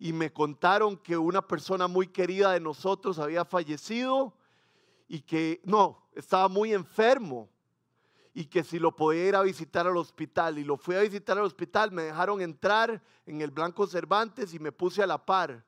y 0.00 0.12
me 0.12 0.32
contaron 0.32 0.96
que 0.96 1.16
una 1.16 1.46
persona 1.46 1.86
muy 1.86 2.08
querida 2.08 2.52
de 2.52 2.60
nosotros 2.60 3.20
había 3.20 3.44
fallecido 3.44 4.34
y 5.06 5.20
que 5.20 5.60
no, 5.62 6.02
estaba 6.16 6.48
muy 6.48 6.74
enfermo. 6.74 7.48
Y 8.32 8.46
que 8.46 8.62
si 8.62 8.78
lo 8.78 8.94
podía 8.94 9.28
ir 9.28 9.36
a 9.36 9.42
visitar 9.42 9.86
al 9.86 9.96
hospital. 9.96 10.58
Y 10.58 10.64
lo 10.64 10.76
fui 10.76 10.94
a 10.96 11.00
visitar 11.00 11.38
al 11.38 11.44
hospital, 11.44 11.90
me 11.92 12.02
dejaron 12.02 12.40
entrar 12.40 13.02
en 13.26 13.40
el 13.40 13.50
Blanco 13.50 13.86
Cervantes 13.86 14.54
y 14.54 14.58
me 14.58 14.72
puse 14.72 15.02
a 15.02 15.06
la 15.06 15.24
par. 15.24 15.64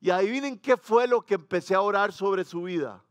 Y 0.00 0.10
adivinen 0.10 0.58
qué 0.58 0.76
fue 0.76 1.06
lo 1.06 1.24
que 1.24 1.34
empecé 1.34 1.74
a 1.74 1.80
orar 1.80 2.12
sobre 2.12 2.44
su 2.44 2.62
vida. 2.62 3.02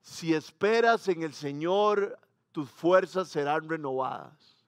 Si 0.00 0.34
esperas 0.34 1.06
en 1.08 1.22
el 1.22 1.34
Señor, 1.34 2.18
tus 2.52 2.70
fuerzas 2.70 3.28
serán 3.28 3.68
renovadas. 3.68 4.66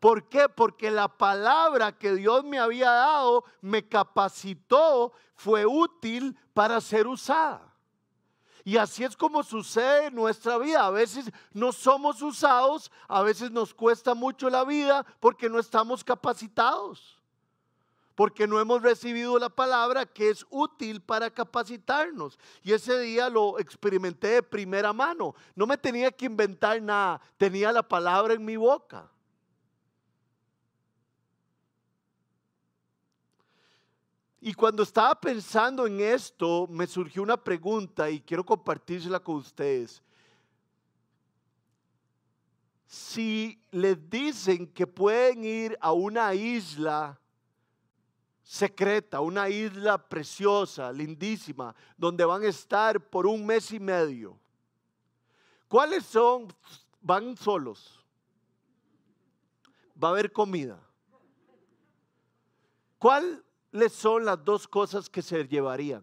¿Por 0.00 0.28
qué? 0.28 0.50
Porque 0.50 0.90
la 0.90 1.08
palabra 1.08 1.92
que 1.92 2.14
Dios 2.14 2.44
me 2.44 2.58
había 2.58 2.90
dado 2.90 3.44
me 3.62 3.88
capacitó, 3.88 5.12
fue 5.34 5.66
útil 5.66 6.36
para 6.52 6.80
ser 6.80 7.06
usada. 7.06 7.73
Y 8.64 8.78
así 8.78 9.04
es 9.04 9.14
como 9.14 9.42
sucede 9.42 10.06
en 10.06 10.14
nuestra 10.14 10.56
vida. 10.56 10.86
A 10.86 10.90
veces 10.90 11.30
no 11.52 11.70
somos 11.70 12.22
usados, 12.22 12.90
a 13.06 13.22
veces 13.22 13.50
nos 13.50 13.74
cuesta 13.74 14.14
mucho 14.14 14.48
la 14.48 14.64
vida 14.64 15.04
porque 15.20 15.50
no 15.50 15.58
estamos 15.58 16.02
capacitados. 16.02 17.20
Porque 18.14 18.46
no 18.46 18.58
hemos 18.58 18.80
recibido 18.80 19.38
la 19.38 19.50
palabra 19.50 20.06
que 20.06 20.30
es 20.30 20.46
útil 20.48 21.02
para 21.02 21.28
capacitarnos. 21.30 22.38
Y 22.62 22.72
ese 22.72 22.98
día 23.00 23.28
lo 23.28 23.58
experimenté 23.58 24.28
de 24.28 24.42
primera 24.42 24.94
mano. 24.94 25.34
No 25.54 25.66
me 25.66 25.76
tenía 25.76 26.10
que 26.10 26.24
inventar 26.24 26.80
nada, 26.80 27.20
tenía 27.36 27.70
la 27.70 27.82
palabra 27.82 28.32
en 28.32 28.44
mi 28.44 28.56
boca. 28.56 29.10
Y 34.46 34.52
cuando 34.52 34.82
estaba 34.82 35.18
pensando 35.18 35.86
en 35.86 36.02
esto, 36.02 36.66
me 36.68 36.86
surgió 36.86 37.22
una 37.22 37.42
pregunta 37.42 38.10
y 38.10 38.20
quiero 38.20 38.44
compartírsela 38.44 39.18
con 39.18 39.36
ustedes. 39.36 40.02
Si 42.86 43.58
les 43.70 44.10
dicen 44.10 44.66
que 44.66 44.86
pueden 44.86 45.44
ir 45.46 45.78
a 45.80 45.94
una 45.94 46.34
isla 46.34 47.18
secreta, 48.42 49.20
una 49.20 49.48
isla 49.48 49.96
preciosa, 49.96 50.92
lindísima, 50.92 51.74
donde 51.96 52.26
van 52.26 52.42
a 52.42 52.48
estar 52.48 53.00
por 53.00 53.26
un 53.26 53.46
mes 53.46 53.72
y 53.72 53.80
medio, 53.80 54.38
¿cuáles 55.68 56.04
son? 56.04 56.54
Van 57.00 57.34
solos. 57.34 57.98
Va 59.96 60.08
a 60.08 60.10
haber 60.10 60.30
comida. 60.30 60.78
¿Cuál 62.98 63.43
son 63.88 64.24
las 64.24 64.44
dos 64.44 64.68
cosas 64.68 65.10
que 65.10 65.20
se 65.20 65.46
llevarían? 65.46 66.02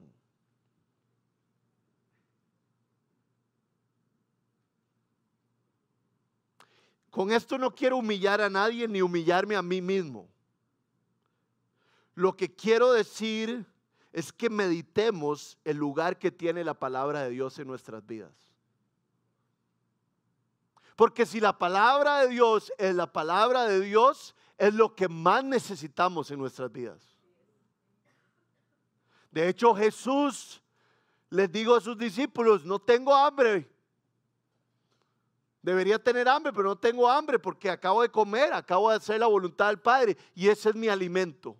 Con 7.10 7.32
esto 7.32 7.58
no 7.58 7.74
quiero 7.76 7.98
humillar 7.98 8.42
a 8.42 8.50
nadie 8.50 8.88
ni 8.88 9.02
humillarme 9.02 9.56
a 9.56 9.62
mí 9.62 9.82
mismo. 9.82 10.30
Lo 12.16 12.36
que 12.36 12.54
quiero 12.54 12.94
decir 12.94 13.66
es 14.14 14.32
que 14.32 14.50
meditemos 14.50 15.58
el 15.64 15.78
lugar 15.78 16.20
que 16.20 16.32
tiene 16.32 16.64
la 16.64 16.74
palabra 16.74 17.24
de 17.24 17.30
Dios 17.30 17.58
en 17.60 17.68
nuestras 17.68 18.06
vidas. 18.06 18.32
Porque 20.96 21.26
si 21.26 21.40
la 21.40 21.58
palabra 21.58 22.20
de 22.20 22.30
Dios 22.30 22.72
es 22.78 22.94
la 22.96 23.12
palabra 23.12 23.66
de 23.66 23.80
Dios, 23.80 24.36
es 24.58 24.74
lo 24.74 24.96
que 24.96 25.08
más 25.08 25.44
necesitamos 25.44 26.32
en 26.32 26.40
nuestras 26.40 26.72
vidas. 26.72 27.11
De 29.32 29.48
hecho, 29.48 29.74
Jesús 29.74 30.62
les 31.30 31.52
dijo 31.52 31.76
a 31.76 31.82
sus 31.82 31.98
discípulos, 31.98 32.65
no 32.65 32.80
tengo 32.80 33.15
hambre. 33.15 33.70
Debería 35.62 35.98
tener 35.98 36.28
hambre, 36.28 36.52
pero 36.52 36.70
no 36.70 36.76
tengo 36.76 37.10
hambre 37.10 37.39
porque 37.39 37.70
acabo 37.70 38.02
de 38.02 38.10
comer, 38.10 38.52
acabo 38.52 38.89
de 38.89 38.98
hacer 38.98 39.20
la 39.20 39.28
voluntad 39.28 39.67
del 39.67 39.80
Padre 39.80 40.17
y 40.36 40.50
ese 40.50 40.70
es 40.70 40.76
mi 40.76 40.88
alimento. 40.88 41.56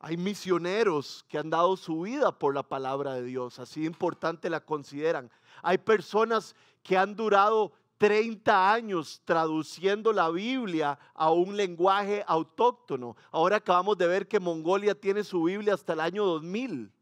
Hay 0.00 0.16
misioneros 0.16 1.24
que 1.28 1.38
han 1.38 1.50
dado 1.50 1.76
su 1.76 2.02
vida 2.02 2.38
por 2.38 2.54
la 2.54 2.62
palabra 2.62 3.14
de 3.14 3.24
Dios, 3.24 3.58
así 3.58 3.84
importante 3.84 4.48
la 4.48 4.60
consideran. 4.60 5.28
Hay 5.60 5.78
personas 5.78 6.54
que 6.84 6.96
han 6.96 7.16
durado 7.16 7.72
30 7.98 8.72
años 8.72 9.20
traduciendo 9.24 10.12
la 10.12 10.30
Biblia 10.30 10.98
a 11.14 11.30
un 11.32 11.56
lenguaje 11.56 12.24
autóctono. 12.26 13.16
Ahora 13.30 13.56
acabamos 13.56 13.98
de 13.98 14.06
ver 14.06 14.28
que 14.28 14.40
Mongolia 14.40 14.94
tiene 14.94 15.24
su 15.24 15.42
Biblia 15.42 15.74
hasta 15.74 15.92
el 15.92 16.00
año 16.00 16.24
2000. 16.24 16.92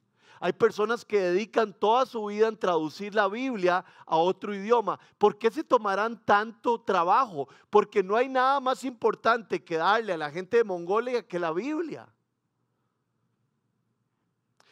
Hay 0.41 0.53
personas 0.53 1.05
que 1.05 1.21
dedican 1.21 1.73
toda 1.73 2.05
su 2.05 2.27
vida 2.27 2.49
en 2.49 2.59
traducir 2.59 3.15
la 3.15 3.29
Biblia 3.29 3.85
a 4.05 4.17
otro 4.17 4.55
idioma. 4.55 4.99
¿Por 5.19 5.39
qué 5.39 5.51
se 5.51 5.65
tomarán 5.65 6.23
tanto 6.25 6.81
trabajo? 6.81 7.49
Porque 7.71 8.03
no 8.03 8.17
hay 8.17 8.29
nada 8.29 8.61
más 8.61 8.85
importante 8.85 9.65
que 9.65 9.77
darle 9.77 10.13
a 10.13 10.19
la 10.19 10.31
gente 10.31 10.59
de 10.59 10.65
Mongolia 10.65 11.27
que 11.27 11.39
la 11.39 11.53
Biblia. 11.53 12.07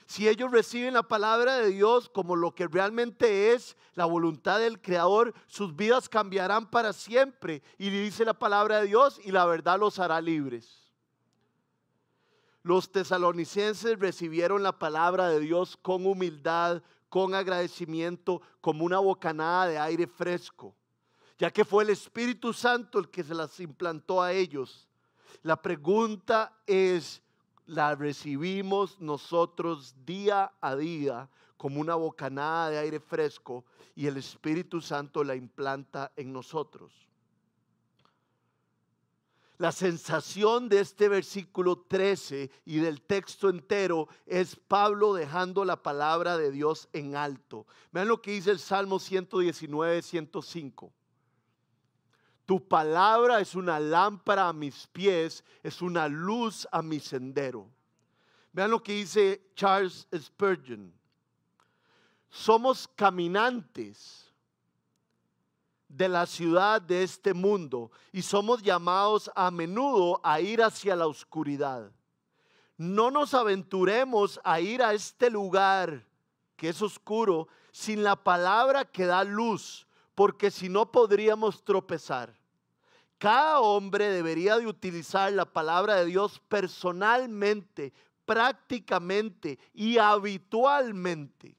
Si 0.06 0.28
ellos 0.28 0.50
reciben 0.50 0.94
la 0.94 1.02
palabra 1.02 1.56
de 1.56 1.70
Dios 1.70 2.08
como 2.08 2.36
lo 2.36 2.54
que 2.54 2.68
realmente 2.68 3.52
es 3.52 3.76
la 3.94 4.04
voluntad 4.04 4.60
del 4.60 4.80
Creador, 4.80 5.34
sus 5.46 5.74
vidas 5.74 6.08
cambiarán 6.08 6.70
para 6.70 6.92
siempre. 6.92 7.62
Y 7.78 7.90
dice 7.90 8.24
la 8.24 8.34
palabra 8.34 8.80
de 8.80 8.88
Dios 8.88 9.20
y 9.24 9.32
la 9.32 9.46
verdad 9.46 9.78
los 9.78 9.98
hará 9.98 10.20
libres. 10.20 10.84
Los 12.62 12.90
tesalonicenses 12.90 13.98
recibieron 13.98 14.62
la 14.62 14.78
palabra 14.78 15.28
de 15.28 15.40
Dios 15.40 15.76
con 15.76 16.06
humildad, 16.06 16.82
con 17.08 17.34
agradecimiento, 17.34 18.40
como 18.60 18.84
una 18.84 18.98
bocanada 18.98 19.68
de 19.68 19.78
aire 19.78 20.06
fresco, 20.06 20.74
ya 21.38 21.50
que 21.50 21.64
fue 21.64 21.84
el 21.84 21.90
Espíritu 21.90 22.52
Santo 22.52 22.98
el 22.98 23.10
que 23.10 23.22
se 23.22 23.34
las 23.34 23.60
implantó 23.60 24.22
a 24.22 24.32
ellos. 24.32 24.88
La 25.42 25.60
pregunta 25.60 26.58
es, 26.66 27.22
la 27.66 27.94
recibimos 27.94 29.00
nosotros 29.00 29.94
día 30.04 30.52
a 30.60 30.76
día 30.76 31.28
como 31.56 31.80
una 31.80 31.94
bocanada 31.94 32.70
de 32.70 32.78
aire 32.78 33.00
fresco 33.00 33.64
y 33.94 34.06
el 34.06 34.16
Espíritu 34.16 34.80
Santo 34.80 35.24
la 35.24 35.34
implanta 35.34 36.12
en 36.16 36.32
nosotros. 36.32 36.92
La 39.56 39.70
sensación 39.70 40.68
de 40.68 40.80
este 40.80 41.08
versículo 41.08 41.78
13 41.88 42.50
y 42.64 42.78
del 42.78 43.00
texto 43.02 43.48
entero 43.48 44.08
es 44.26 44.56
Pablo 44.56 45.14
dejando 45.14 45.64
la 45.64 45.80
palabra 45.80 46.36
de 46.36 46.50
Dios 46.50 46.88
en 46.92 47.14
alto. 47.14 47.66
Vean 47.92 48.08
lo 48.08 48.20
que 48.20 48.32
dice 48.32 48.50
el 48.50 48.58
Salmo 48.58 48.98
119, 48.98 50.02
105. 50.02 50.92
Tu 52.46 52.60
palabra 52.68 53.40
es 53.40 53.54
una 53.54 53.80
lámpara 53.80 54.48
a 54.48 54.52
mis 54.52 54.86
pies, 54.88 55.42
es 55.62 55.80
una 55.80 56.08
luz 56.08 56.68
a 56.70 56.82
mi 56.82 57.00
sendero. 57.00 57.70
Vean 58.52 58.70
lo 58.70 58.82
que 58.82 58.92
dice 58.92 59.50
Charles 59.54 60.06
Spurgeon. 60.14 60.92
Somos 62.28 62.86
caminantes 62.88 64.30
de 65.88 66.08
la 66.08 66.26
ciudad 66.26 66.82
de 66.82 67.02
este 67.02 67.32
mundo 67.32 67.90
y 68.12 68.20
somos 68.22 68.62
llamados 68.62 69.30
a 69.34 69.50
menudo 69.50 70.20
a 70.22 70.40
ir 70.40 70.62
hacia 70.62 70.96
la 70.96 71.06
oscuridad. 71.06 71.90
No 72.76 73.10
nos 73.10 73.32
aventuremos 73.32 74.40
a 74.42 74.60
ir 74.60 74.82
a 74.82 74.92
este 74.92 75.30
lugar 75.30 76.04
que 76.56 76.68
es 76.68 76.82
oscuro 76.82 77.48
sin 77.70 78.02
la 78.02 78.16
palabra 78.16 78.84
que 78.84 79.06
da 79.06 79.24
luz 79.24 79.86
porque 80.14 80.50
si 80.50 80.68
no 80.68 80.90
podríamos 80.90 81.64
tropezar. 81.64 82.34
Cada 83.18 83.60
hombre 83.60 84.10
debería 84.10 84.58
de 84.58 84.66
utilizar 84.66 85.32
la 85.32 85.44
palabra 85.44 85.96
de 85.96 86.06
Dios 86.06 86.40
personalmente, 86.48 87.92
prácticamente 88.24 89.58
y 89.72 89.98
habitualmente 89.98 91.56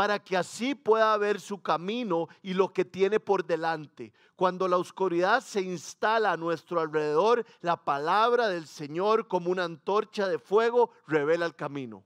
para 0.00 0.18
que 0.18 0.34
así 0.34 0.74
pueda 0.74 1.14
ver 1.18 1.40
su 1.42 1.60
camino 1.60 2.28
y 2.40 2.54
lo 2.54 2.72
que 2.72 2.86
tiene 2.86 3.20
por 3.20 3.44
delante. 3.44 4.14
Cuando 4.34 4.66
la 4.66 4.78
oscuridad 4.78 5.42
se 5.42 5.60
instala 5.60 6.32
a 6.32 6.36
nuestro 6.38 6.80
alrededor, 6.80 7.44
la 7.60 7.76
palabra 7.76 8.48
del 8.48 8.66
Señor 8.66 9.28
como 9.28 9.50
una 9.50 9.64
antorcha 9.64 10.26
de 10.26 10.38
fuego 10.38 10.90
revela 11.06 11.44
el 11.44 11.54
camino. 11.54 12.02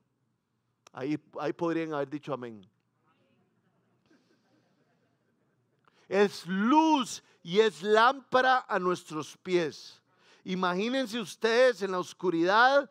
Ahí, 0.92 1.16
ahí 1.38 1.52
podrían 1.52 1.94
haber 1.94 2.10
dicho 2.10 2.32
amén. 2.32 2.68
Es 6.08 6.46
luz 6.46 7.22
y 7.42 7.60
es 7.60 7.82
lámpara 7.82 8.64
a 8.68 8.78
nuestros 8.78 9.36
pies. 9.38 10.00
Imagínense 10.44 11.20
ustedes 11.20 11.82
en 11.82 11.92
la 11.92 11.98
oscuridad, 11.98 12.90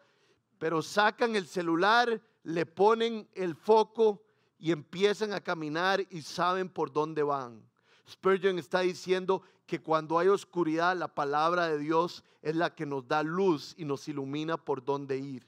pero 0.58 0.82
sacan 0.82 1.36
el 1.36 1.48
celular, 1.48 2.22
le 2.44 2.66
ponen 2.66 3.28
el 3.34 3.56
foco 3.56 4.24
y 4.58 4.72
empiezan 4.72 5.34
a 5.34 5.42
caminar 5.42 6.06
y 6.10 6.22
saben 6.22 6.70
por 6.70 6.92
dónde 6.92 7.24
van. 7.24 7.62
Spurgeon 8.10 8.60
está 8.60 8.82
diciendo 8.82 9.42
que 9.66 9.82
cuando 9.82 10.20
hay 10.20 10.28
oscuridad, 10.28 10.96
la 10.98 11.08
palabra 11.08 11.68
de 11.70 11.78
Dios 11.78 12.24
es 12.42 12.56
la 12.56 12.74
que 12.74 12.86
nos 12.86 13.08
da 13.08 13.24
luz 13.24 13.74
y 13.78 13.86
nos 13.86 14.08
ilumina 14.08 14.58
por 14.58 14.84
dónde 14.84 15.18
ir. 15.18 15.48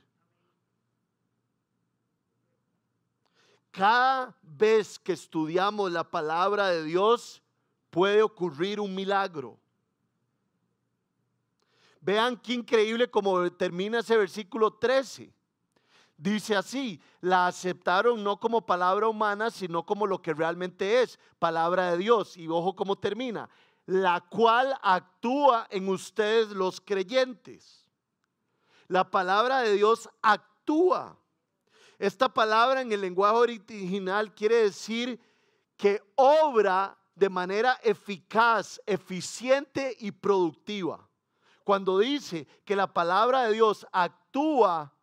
cada 3.75 4.33
vez 4.41 4.97
que 4.97 5.11
estudiamos 5.11 5.91
la 5.91 6.09
palabra 6.09 6.69
de 6.69 6.83
Dios 6.85 7.41
puede 7.95 8.21
ocurrir 8.21 8.81
un 8.81 8.93
milagro. 8.93 9.57
Vean 12.01 12.35
qué 12.35 12.51
increíble 12.51 13.09
como 13.09 13.49
termina 13.53 13.99
ese 13.99 14.17
versículo 14.17 14.73
13. 14.73 15.33
Dice 16.17 16.57
así, 16.57 17.01
la 17.21 17.47
aceptaron 17.47 18.21
no 18.21 18.37
como 18.37 18.65
palabra 18.65 19.07
humana, 19.07 19.49
sino 19.49 19.85
como 19.85 20.05
lo 20.07 20.21
que 20.21 20.33
realmente 20.33 21.01
es, 21.01 21.17
palabra 21.39 21.91
de 21.91 21.97
Dios. 21.99 22.35
Y 22.35 22.49
ojo 22.49 22.75
cómo 22.75 22.97
termina, 22.97 23.49
la 23.85 24.19
cual 24.19 24.77
actúa 24.81 25.65
en 25.69 25.87
ustedes 25.87 26.49
los 26.49 26.81
creyentes. 26.81 27.87
La 28.89 29.09
palabra 29.09 29.59
de 29.59 29.71
Dios 29.71 30.09
actúa. 30.21 31.17
Esta 31.97 32.27
palabra 32.27 32.81
en 32.81 32.91
el 32.91 32.99
lenguaje 32.99 33.37
original 33.37 34.35
quiere 34.35 34.63
decir 34.63 35.17
que 35.77 36.03
obra 36.15 36.97
de 37.15 37.29
manera 37.29 37.79
eficaz, 37.83 38.81
eficiente 38.85 39.95
y 39.99 40.11
productiva. 40.11 41.09
Cuando 41.63 41.97
dice 41.97 42.45
que 42.63 42.75
la 42.75 42.93
palabra 42.93 43.43
de 43.43 43.53
Dios 43.53 43.87
actúa 43.91 44.93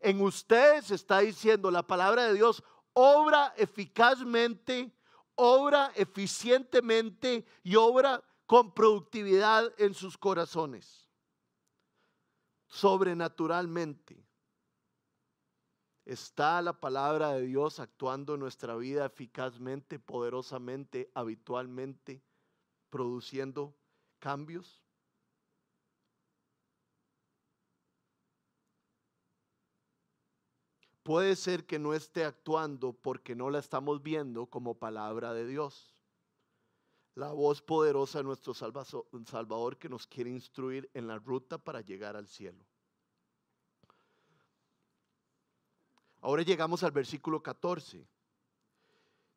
en 0.00 0.22
ustedes, 0.22 0.90
está 0.90 1.18
diciendo 1.18 1.70
la 1.70 1.86
palabra 1.86 2.24
de 2.24 2.34
Dios 2.34 2.62
obra 2.92 3.52
eficazmente, 3.56 4.92
obra 5.34 5.92
eficientemente 5.94 7.44
y 7.62 7.76
obra 7.76 8.22
con 8.46 8.72
productividad 8.72 9.72
en 9.78 9.94
sus 9.94 10.16
corazones. 10.16 11.08
Sobrenaturalmente. 12.66 14.29
¿Está 16.10 16.60
la 16.60 16.72
palabra 16.72 17.34
de 17.34 17.42
Dios 17.42 17.78
actuando 17.78 18.34
en 18.34 18.40
nuestra 18.40 18.74
vida 18.74 19.06
eficazmente, 19.06 20.00
poderosamente, 20.00 21.08
habitualmente, 21.14 22.20
produciendo 22.90 23.76
cambios? 24.18 24.82
Puede 31.04 31.36
ser 31.36 31.64
que 31.64 31.78
no 31.78 31.94
esté 31.94 32.24
actuando 32.24 32.92
porque 32.92 33.36
no 33.36 33.48
la 33.48 33.60
estamos 33.60 34.02
viendo 34.02 34.46
como 34.46 34.80
palabra 34.80 35.32
de 35.32 35.46
Dios. 35.46 35.94
La 37.14 37.30
voz 37.30 37.62
poderosa 37.62 38.18
de 38.18 38.24
nuestro 38.24 38.52
Salvador 38.52 39.78
que 39.78 39.88
nos 39.88 40.08
quiere 40.08 40.30
instruir 40.30 40.90
en 40.92 41.06
la 41.06 41.20
ruta 41.20 41.56
para 41.56 41.82
llegar 41.82 42.16
al 42.16 42.26
cielo. 42.26 42.69
Ahora 46.20 46.42
llegamos 46.42 46.82
al 46.82 46.90
versículo 46.90 47.42
14. 47.42 48.06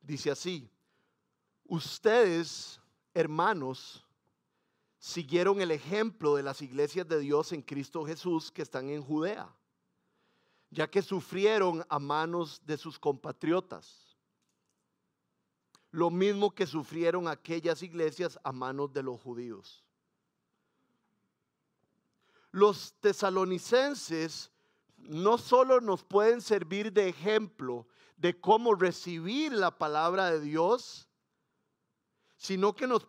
Dice 0.01 0.31
así, 0.31 0.69
ustedes, 1.65 2.81
hermanos, 3.13 4.05
siguieron 4.99 5.61
el 5.61 5.71
ejemplo 5.71 6.35
de 6.35 6.43
las 6.43 6.61
iglesias 6.61 7.07
de 7.07 7.19
Dios 7.19 7.53
en 7.53 7.61
Cristo 7.61 8.05
Jesús 8.05 8.51
que 8.51 8.61
están 8.61 8.89
en 8.89 9.01
Judea, 9.01 9.53
ya 10.69 10.89
que 10.89 11.01
sufrieron 11.01 11.85
a 11.87 11.99
manos 11.99 12.61
de 12.65 12.77
sus 12.77 12.99
compatriotas. 12.99 14.17
Lo 15.91 16.09
mismo 16.09 16.51
que 16.51 16.65
sufrieron 16.65 17.27
aquellas 17.27 17.83
iglesias 17.83 18.39
a 18.43 18.51
manos 18.51 18.91
de 18.91 19.03
los 19.03 19.21
judíos. 19.21 19.83
Los 22.51 22.93
tesalonicenses 22.99 24.52
no 25.07 25.37
solo 25.37 25.81
nos 25.81 26.03
pueden 26.03 26.41
servir 26.41 26.91
de 26.91 27.09
ejemplo 27.09 27.87
de 28.17 28.39
cómo 28.39 28.75
recibir 28.75 29.51
la 29.51 29.77
palabra 29.77 30.31
de 30.31 30.39
Dios, 30.39 31.09
sino 32.37 32.73
que 32.73 32.87
nos, 32.87 33.07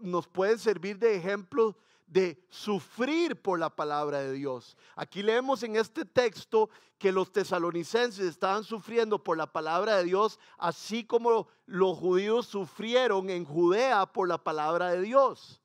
nos 0.00 0.28
pueden 0.28 0.58
servir 0.58 0.98
de 0.98 1.16
ejemplo 1.16 1.76
de 2.06 2.44
sufrir 2.50 3.40
por 3.40 3.58
la 3.58 3.70
palabra 3.70 4.20
de 4.20 4.32
Dios. 4.32 4.76
Aquí 4.96 5.22
leemos 5.22 5.62
en 5.62 5.76
este 5.76 6.04
texto 6.04 6.68
que 6.98 7.10
los 7.10 7.32
tesalonicenses 7.32 8.26
estaban 8.26 8.64
sufriendo 8.64 9.24
por 9.24 9.36
la 9.36 9.50
palabra 9.50 9.96
de 9.96 10.04
Dios, 10.04 10.38
así 10.58 11.04
como 11.04 11.48
los 11.66 11.96
judíos 11.98 12.46
sufrieron 12.46 13.30
en 13.30 13.44
Judea 13.44 14.04
por 14.06 14.28
la 14.28 14.38
palabra 14.38 14.90
de 14.90 15.00
Dios. 15.00 15.62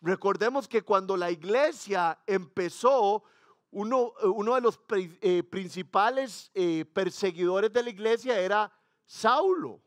Recordemos 0.00 0.66
que 0.66 0.82
cuando 0.82 1.16
la 1.16 1.30
iglesia 1.30 2.18
empezó, 2.26 3.22
uno, 3.70 4.12
eh, 4.22 4.26
uno 4.26 4.54
de 4.54 4.60
los 4.60 4.80
eh, 4.90 5.42
principales 5.42 6.50
eh, 6.54 6.84
perseguidores 6.92 7.72
de 7.72 7.82
la 7.82 7.90
iglesia 7.90 8.38
era 8.38 8.72
Saulo. 9.06 9.80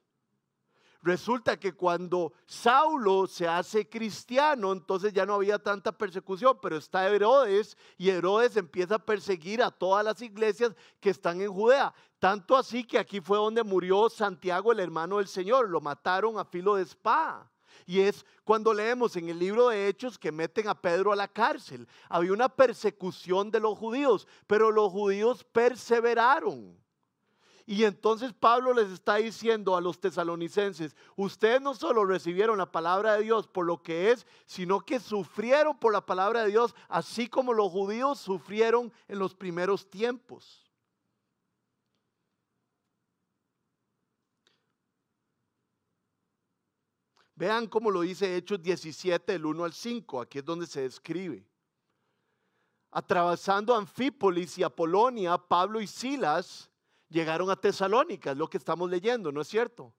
Resulta 1.02 1.60
que 1.60 1.74
cuando 1.74 2.32
Saulo 2.46 3.28
se 3.28 3.46
hace 3.46 3.90
cristiano, 3.90 4.72
entonces 4.72 5.12
ya 5.12 5.26
no 5.26 5.34
había 5.34 5.60
tanta 5.60 5.92
persecución, 5.92 6.58
pero 6.62 6.78
está 6.78 7.10
Herodes 7.10 7.78
y 7.98 8.10
Herodes 8.10 8.56
empieza 8.56 8.96
a 8.96 9.06
perseguir 9.06 9.62
a 9.62 9.70
todas 9.70 10.06
las 10.06 10.22
iglesias 10.22 10.74
que 11.02 11.10
están 11.10 11.42
en 11.42 11.52
Judea. 11.52 11.94
Tanto 12.20 12.56
así 12.56 12.86
que 12.86 12.98
aquí 12.98 13.20
fue 13.20 13.36
donde 13.36 13.64
murió 13.64 14.10
Santiago, 14.10 14.72
el 14.72 14.80
hermano 14.80 15.18
del 15.18 15.28
Señor. 15.28 15.70
Lo 15.70 15.82
mataron 15.82 16.40
a 16.40 16.46
filo 16.46 16.76
de 16.76 16.84
espada. 16.84 17.52
Y 17.86 18.02
es 18.02 18.26
cuando 18.44 18.74
leemos 18.74 19.16
en 19.16 19.30
el 19.30 19.40
libro 19.40 19.70
de 19.70 19.88
Hechos 19.88 20.18
que 20.18 20.32
meten 20.32 20.68
a 20.68 20.80
Pedro 20.80 21.12
a 21.12 21.16
la 21.16 21.28
cárcel. 21.28 21.88
Había 22.10 22.34
una 22.34 22.50
persecución 22.50 23.52
de 23.52 23.60
los 23.60 23.78
judíos, 23.78 24.28
pero 24.48 24.72
los 24.72 24.92
judíos 24.92 25.44
perseveraron. 25.44 26.78
Y 27.66 27.86
entonces 27.86 28.34
Pablo 28.34 28.74
les 28.74 28.90
está 28.90 29.16
diciendo 29.16 29.78
a 29.78 29.82
los 29.82 30.00
tesalonicenses, 30.00 30.96
ustedes 31.16 31.62
no 31.62 31.74
solo 31.74 32.04
recibieron 32.04 32.58
la 32.58 32.72
palabra 32.72 33.16
de 33.16 33.24
Dios 33.24 33.48
por 33.48 33.66
lo 33.66 33.82
que 33.82 34.12
es, 34.12 34.28
sino 34.46 34.82
que 34.82 35.00
sufrieron 35.00 35.78
por 35.78 35.94
la 35.94 36.06
palabra 36.06 36.44
de 36.44 36.50
Dios, 36.50 36.76
así 36.90 37.28
como 37.28 37.54
los 37.54 37.72
judíos 37.72 38.20
sufrieron 38.20 38.92
en 39.08 39.20
los 39.20 39.34
primeros 39.34 39.90
tiempos. 39.90 40.63
Vean 47.44 47.68
cómo 47.68 47.92
lo 47.92 48.00
dice 48.00 48.38
Hechos 48.38 48.62
17, 48.62 49.34
del 49.34 49.46
1 49.46 49.66
al 49.66 49.74
5. 49.74 50.22
Aquí 50.22 50.38
es 50.38 50.46
donde 50.46 50.66
se 50.66 50.84
describe. 50.84 51.46
Atravesando 52.90 53.76
Anfípolis 53.76 54.58
y 54.58 54.64
Apolonia, 54.64 55.38
Pablo 55.38 55.82
y 55.82 55.88
Silas 55.88 56.72
llegaron 57.10 57.50
a 57.50 57.58
Tesalónica, 57.58 58.32
es 58.32 58.38
lo 58.38 58.50
que 58.50 58.58
estamos 58.58 58.90
leyendo, 58.90 59.30
¿no 59.34 59.42
es 59.42 59.50
cierto? 59.50 59.94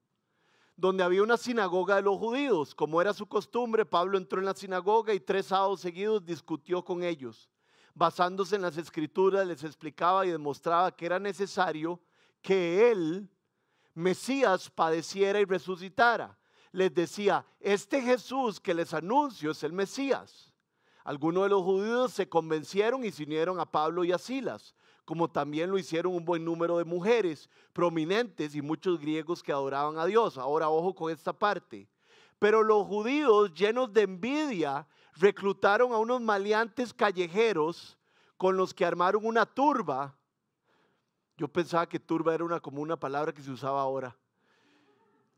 Donde 0.74 1.04
había 1.04 1.22
una 1.22 1.37
sinagoga 1.37 1.96
de 1.96 2.00
los 2.00 2.16
judíos. 2.16 2.74
Como 2.74 3.02
era 3.02 3.12
su 3.12 3.26
costumbre, 3.26 3.85
Pablo 3.85 4.16
entró 4.16 4.38
en 4.38 4.46
la 4.46 4.54
sinagoga 4.54 5.12
y 5.12 5.20
tres 5.20 5.44
sábados 5.44 5.83
seguidos 5.83 6.24
discutió 6.24 6.83
con 6.83 7.02
ellos. 7.02 7.50
Basándose 7.92 8.57
en 8.57 8.62
las 8.62 8.78
escrituras, 8.78 9.46
les 9.46 9.62
explicaba 9.64 10.24
y 10.24 10.30
demostraba 10.30 10.96
que 10.96 11.04
era 11.04 11.18
necesario 11.18 12.00
que 12.40 12.90
él, 12.90 13.28
Mesías, 13.92 14.70
padeciera 14.70 15.38
y 15.40 15.44
resucitara 15.44 16.38
les 16.75 16.93
decía, 16.93 17.47
este 17.61 18.03
Jesús 18.03 18.59
que 18.59 18.75
les 18.75 18.93
anuncio 18.93 19.53
es 19.53 19.63
el 19.63 19.73
Mesías. 19.73 20.53
Algunos 21.05 21.45
de 21.45 21.51
los 21.51 21.63
judíos 21.63 22.13
se 22.13 22.29
convencieron 22.29 23.05
y 23.05 23.13
se 23.13 23.23
unieron 23.23 23.61
a 23.61 23.65
Pablo 23.65 24.03
y 24.03 24.11
a 24.11 24.19
Silas, 24.19 24.75
como 25.05 25.31
también 25.31 25.71
lo 25.71 25.79
hicieron 25.79 26.13
un 26.13 26.25
buen 26.25 26.45
número 26.45 26.79
de 26.79 26.85
mujeres 26.85 27.49
prominentes 27.73 28.57
y 28.57 28.61
muchos 28.61 28.99
griegos 28.99 29.41
que 29.41 29.53
adoraban 29.53 29.99
a 29.99 30.07
Dios. 30.07 30.37
Ahora 30.37 30.69
ojo 30.69 30.97
con 30.97 31.13
esta 31.13 31.33
parte. 31.33 31.89
Pero 32.41 32.65
los 32.65 32.85
judíos, 32.89 33.55
llenos 33.55 33.93
de 33.93 34.03
envidia, 34.03 34.89
reclutaron 35.15 35.93
a 35.93 35.99
unos 35.99 36.23
maleantes 36.23 36.93
callejeros 36.93 37.97
con 38.37 38.57
los 38.57 38.75
que 38.75 38.85
armaron 38.85 39.25
una 39.25 39.47
turba. 39.47 40.17
Yo 41.37 41.47
pensaba 41.47 41.89
que 41.89 42.01
turba 42.01 42.35
era 42.35 42.43
una, 42.43 42.59
como 42.59 42.83
una 42.83 42.97
palabra 42.99 43.33
que 43.33 43.43
se 43.43 43.53
usaba 43.53 43.81
ahora 43.81 44.17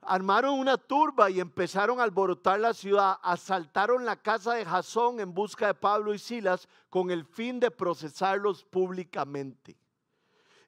armaron 0.07 0.59
una 0.59 0.77
turba 0.77 1.31
y 1.31 1.41
empezaron 1.41 2.01
a 2.01 2.05
alborotar 2.05 2.61
la 2.61 2.75
ciudad, 2.75 3.19
asaltaron 3.23 4.05
la 4.05 4.17
casa 4.17 4.55
de 4.55 4.65
Jasón 4.65 5.21
en 5.21 5.35
busca 5.35 5.67
de 5.67 5.75
Pablo 5.75 6.15
y 6.15 6.19
Silas 6.19 6.69
con 6.89 7.11
el 7.11 7.25
fin 7.25 7.61
de 7.61 7.71
procesarlos 7.71 8.65
públicamente. 8.65 9.77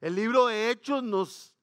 El 0.01 0.15
libro 0.15 0.47
de 0.47 0.69
Hechos 0.69 1.03
nos 1.03 1.53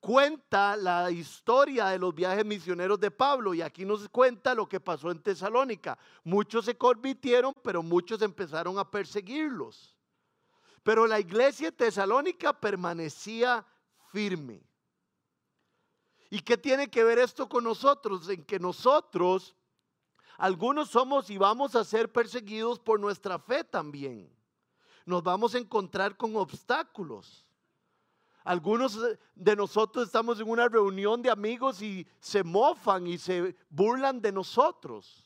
cuenta 0.00 0.76
la 0.76 1.10
historia 1.10 1.86
de 1.86 1.98
los 1.98 2.14
viajes 2.14 2.44
misioneros 2.44 3.00
de 3.00 3.10
Pablo 3.10 3.54
y 3.54 3.62
aquí 3.62 3.84
nos 3.84 4.08
cuenta 4.08 4.54
lo 4.54 4.68
que 4.68 4.80
pasó 4.80 5.10
en 5.10 5.22
Tesalónica. 5.22 5.98
Muchos 6.24 6.66
se 6.66 6.76
convirtieron, 6.76 7.54
pero 7.62 7.82
muchos 7.82 8.20
empezaron 8.20 8.78
a 8.78 8.90
perseguirlos. 8.90 9.96
Pero 10.82 11.06
la 11.06 11.18
iglesia 11.18 11.70
de 11.70 11.76
Tesalónica 11.76 12.52
permanecía 12.52 13.64
firme. 14.12 14.62
¿Y 16.34 16.40
qué 16.40 16.58
tiene 16.58 16.90
que 16.90 17.04
ver 17.04 17.20
esto 17.20 17.48
con 17.48 17.62
nosotros? 17.62 18.28
En 18.28 18.42
que 18.42 18.58
nosotros, 18.58 19.54
algunos 20.36 20.90
somos 20.90 21.30
y 21.30 21.38
vamos 21.38 21.76
a 21.76 21.84
ser 21.84 22.10
perseguidos 22.10 22.80
por 22.80 22.98
nuestra 22.98 23.38
fe 23.38 23.62
también. 23.62 24.28
Nos 25.06 25.22
vamos 25.22 25.54
a 25.54 25.58
encontrar 25.58 26.16
con 26.16 26.34
obstáculos. 26.34 27.46
Algunos 28.42 28.98
de 29.36 29.54
nosotros 29.54 30.06
estamos 30.06 30.40
en 30.40 30.50
una 30.50 30.68
reunión 30.68 31.22
de 31.22 31.30
amigos 31.30 31.80
y 31.80 32.04
se 32.18 32.42
mofan 32.42 33.06
y 33.06 33.16
se 33.16 33.54
burlan 33.70 34.20
de 34.20 34.32
nosotros. 34.32 35.23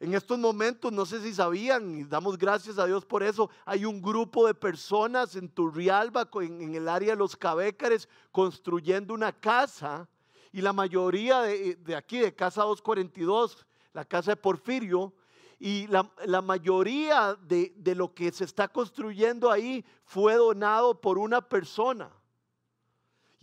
En 0.00 0.14
estos 0.14 0.38
momentos, 0.38 0.92
no 0.92 1.06
sé 1.06 1.20
si 1.20 1.32
sabían, 1.32 1.98
y 1.98 2.04
damos 2.04 2.36
gracias 2.36 2.78
a 2.78 2.86
Dios 2.86 3.04
por 3.04 3.22
eso, 3.22 3.48
hay 3.64 3.84
un 3.84 4.02
grupo 4.02 4.46
de 4.46 4.54
personas 4.54 5.36
en 5.36 5.48
Turrialba, 5.48 6.28
en, 6.42 6.74
el 6.74 6.88
área 6.88 7.10
de 7.10 7.16
los 7.16 7.36
Cabécares, 7.36 8.08
construyendo 8.32 9.14
una 9.14 9.32
casa. 9.32 10.08
Y 10.52 10.60
la 10.60 10.72
mayoría 10.72 11.42
de, 11.42 11.76
de 11.76 11.96
aquí, 11.96 12.18
de 12.18 12.34
Casa 12.34 12.62
242, 12.62 13.66
la 13.92 14.04
casa 14.04 14.32
de 14.32 14.36
Porfirio, 14.36 15.12
y 15.58 15.86
la, 15.86 16.42
mayoría 16.42 17.38
de, 17.40 17.72
lo 17.94 18.12
que 18.12 18.30
se 18.32 18.44
está 18.44 18.68
construyendo 18.68 19.50
ahí 19.50 19.84
fue 20.04 20.34
donado 20.34 21.00
por 21.00 21.16
una 21.16 21.40
persona. 21.40 22.10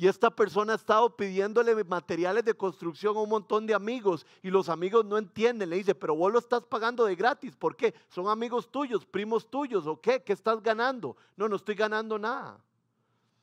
Y 0.01 0.07
esta 0.07 0.31
persona 0.31 0.73
ha 0.73 0.77
estado 0.77 1.15
pidiéndole 1.15 1.83
materiales 1.83 2.43
de 2.43 2.55
construcción 2.55 3.15
a 3.15 3.19
un 3.19 3.29
montón 3.29 3.67
de 3.67 3.75
amigos 3.75 4.25
y 4.41 4.49
los 4.49 4.67
amigos 4.67 5.05
no 5.05 5.15
entienden. 5.15 5.69
Le 5.69 5.75
dice, 5.75 5.93
pero 5.93 6.15
vos 6.15 6.33
lo 6.33 6.39
estás 6.39 6.63
pagando 6.63 7.05
de 7.05 7.15
gratis. 7.15 7.55
¿Por 7.55 7.75
qué? 7.75 7.93
Son 8.09 8.27
amigos 8.27 8.71
tuyos, 8.71 9.05
primos 9.05 9.47
tuyos, 9.47 9.85
¿o 9.85 10.01
qué? 10.01 10.23
¿Qué 10.23 10.33
estás 10.33 10.63
ganando? 10.63 11.15
No, 11.37 11.47
no 11.47 11.55
estoy 11.55 11.75
ganando 11.75 12.17
nada. 12.17 12.59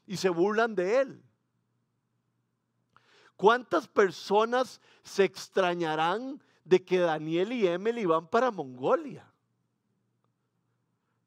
Y 0.05 0.17
se 0.17 0.31
burlan 0.31 0.75
de 0.75 1.01
él. 1.01 1.23
¿Cuántas 3.37 3.87
personas 3.87 4.81
se 5.05 5.23
extrañarán 5.23 6.43
de 6.65 6.85
que 6.85 6.99
Daniel 6.99 7.53
y 7.53 7.69
Emily 7.69 8.05
van 8.05 8.27
para 8.27 8.51
Mongolia. 8.51 9.25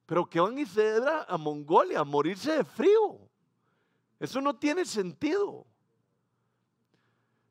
Pero 0.05 0.25
¿qué 0.25 0.41
van 0.41 0.57
a 0.57 0.61
hacer 0.63 1.01
a 1.25 1.38
Mongolia? 1.38 2.01
A 2.01 2.03
morirse 2.03 2.51
de 2.51 2.65
frío. 2.65 3.30
Eso 4.22 4.39
no 4.39 4.55
tiene 4.55 4.86
sentido. 4.86 5.65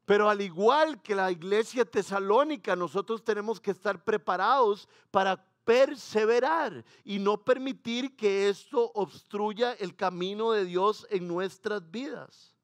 Pero 0.07 0.31
al 0.31 0.41
igual 0.41 1.03
que 1.03 1.17
la 1.17 1.33
iglesia 1.33 1.85
tesalónica, 1.85 2.77
nosotros 2.77 3.25
tenemos 3.25 3.61
que 3.61 3.73
estar 3.73 4.05
preparados 4.05 4.89
para 5.11 5.45
perseverar 5.65 6.85
y 7.05 7.19
no 7.19 7.45
permitir 7.45 8.15
que 8.15 8.49
esto 8.49 8.93
obstruya 8.95 9.73
el 9.73 9.97
camino 9.97 10.53
de 10.53 10.65
Dios 10.65 11.09
en 11.11 11.27
nuestras 11.27 11.91
vidas. 11.91 12.55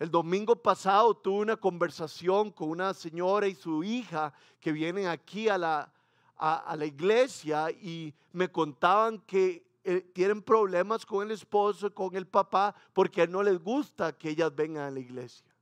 El 0.00 0.10
domingo 0.10 0.56
pasado 0.56 1.14
tuve 1.16 1.42
una 1.42 1.56
conversación 1.56 2.50
con 2.50 2.68
una 2.68 2.94
señora 2.94 3.46
y 3.46 3.54
su 3.54 3.84
hija 3.84 4.32
que 4.58 4.72
vienen 4.72 5.06
aquí 5.06 5.48
a 5.48 5.56
la, 5.56 5.92
a, 6.36 6.74
la 6.76 6.84
iglesia 6.84 7.70
y 7.70 8.12
me 8.32 8.50
contaban 8.50 9.20
que 9.20 9.64
eh, 9.84 10.00
tienen 10.12 10.42
problemas 10.42 11.06
con 11.06 11.26
el 11.26 11.32
esposo, 11.32 11.92
con 11.92 12.16
el 12.16 12.26
papá, 12.26 12.74
porque 12.92 13.28
no 13.28 13.42
les 13.42 13.58
gusta 13.58 14.16
que 14.16 14.30
ellas 14.30 14.54
vengan 14.54 14.84
a 14.84 14.90
la 14.90 15.00
iglesia 15.00 15.53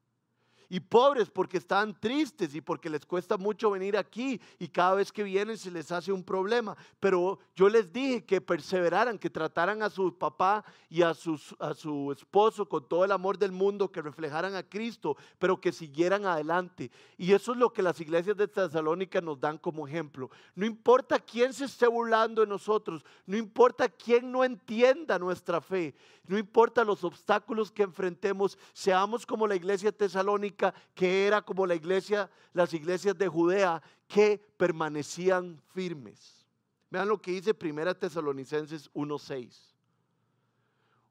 y 0.72 0.80
pobres 0.80 1.28
porque 1.28 1.58
están 1.58 1.94
tristes 2.00 2.54
y 2.54 2.62
porque 2.62 2.88
les 2.88 3.04
cuesta 3.04 3.36
mucho 3.36 3.70
venir 3.70 3.94
aquí 3.94 4.40
y 4.58 4.68
cada 4.68 4.94
vez 4.94 5.12
que 5.12 5.22
vienen 5.22 5.58
se 5.58 5.70
les 5.70 5.92
hace 5.92 6.10
un 6.10 6.24
problema. 6.24 6.74
Pero 6.98 7.40
yo 7.54 7.68
les 7.68 7.92
dije 7.92 8.24
que 8.24 8.40
perseveraran, 8.40 9.18
que 9.18 9.28
trataran 9.28 9.82
a 9.82 9.90
su 9.90 10.16
papá 10.16 10.64
y 10.88 11.02
a, 11.02 11.10
a 11.10 11.74
su 11.74 12.14
esposo 12.16 12.66
con 12.66 12.88
todo 12.88 13.04
el 13.04 13.12
amor 13.12 13.36
del 13.36 13.52
mundo, 13.52 13.92
que 13.92 14.00
reflejaran 14.00 14.54
a 14.54 14.62
Cristo, 14.62 15.14
pero 15.38 15.60
que 15.60 15.72
siguieran 15.72 16.24
adelante. 16.24 16.90
Y 17.18 17.34
eso 17.34 17.52
es 17.52 17.58
lo 17.58 17.70
que 17.70 17.82
las 17.82 18.00
iglesias 18.00 18.38
de 18.38 18.48
Tesalónica 18.48 19.20
nos 19.20 19.38
dan 19.38 19.58
como 19.58 19.86
ejemplo. 19.86 20.30
No 20.54 20.64
importa 20.64 21.20
quién 21.20 21.52
se 21.52 21.66
esté 21.66 21.86
burlando 21.86 22.40
de 22.40 22.46
nosotros, 22.46 23.04
no 23.26 23.36
importa 23.36 23.90
quién 23.90 24.32
no 24.32 24.42
entienda 24.42 25.18
nuestra 25.18 25.60
fe, 25.60 25.94
no 26.26 26.38
importa 26.38 26.84
los 26.84 27.02
obstáculos 27.02 27.72
que 27.72 27.82
enfrentemos, 27.82 28.56
seamos 28.72 29.26
como 29.26 29.46
la 29.46 29.56
iglesia 29.56 29.90
tesalónica, 29.90 30.61
que 30.94 31.26
era 31.26 31.42
como 31.42 31.66
la 31.66 31.74
iglesia, 31.74 32.30
las 32.52 32.74
iglesias 32.74 33.16
de 33.16 33.26
Judea, 33.28 33.82
que 34.06 34.38
permanecían 34.56 35.60
firmes. 35.68 36.46
Vean 36.90 37.08
lo 37.08 37.20
que 37.20 37.32
dice 37.32 37.54
Primera 37.54 37.94
Tesalonicenses 37.94 38.90
1:6. 38.92 39.72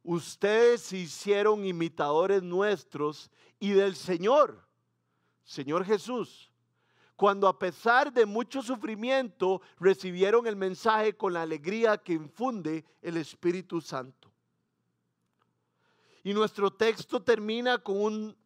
Ustedes 0.03 0.81
se 0.81 0.97
hicieron 0.97 1.65
imitadores 1.65 2.41
nuestros 2.43 3.31
y 3.59 3.71
del 3.71 3.95
Señor, 3.95 4.63
Señor 5.43 5.83
Jesús, 5.85 6.51
cuando 7.15 7.47
a 7.47 7.59
pesar 7.59 8.11
de 8.11 8.25
mucho 8.25 8.61
sufrimiento 8.61 9.61
recibieron 9.79 10.47
el 10.47 10.55
mensaje 10.55 11.15
con 11.15 11.33
la 11.33 11.43
alegría 11.43 11.97
que 11.97 12.13
infunde 12.13 12.83
el 13.01 13.17
Espíritu 13.17 13.79
Santo. 13.81 14.31
Y 16.23 16.33
nuestro 16.33 16.71
texto 16.71 17.21
termina 17.21 17.79
con, 17.79 17.97
un, 17.97 18.37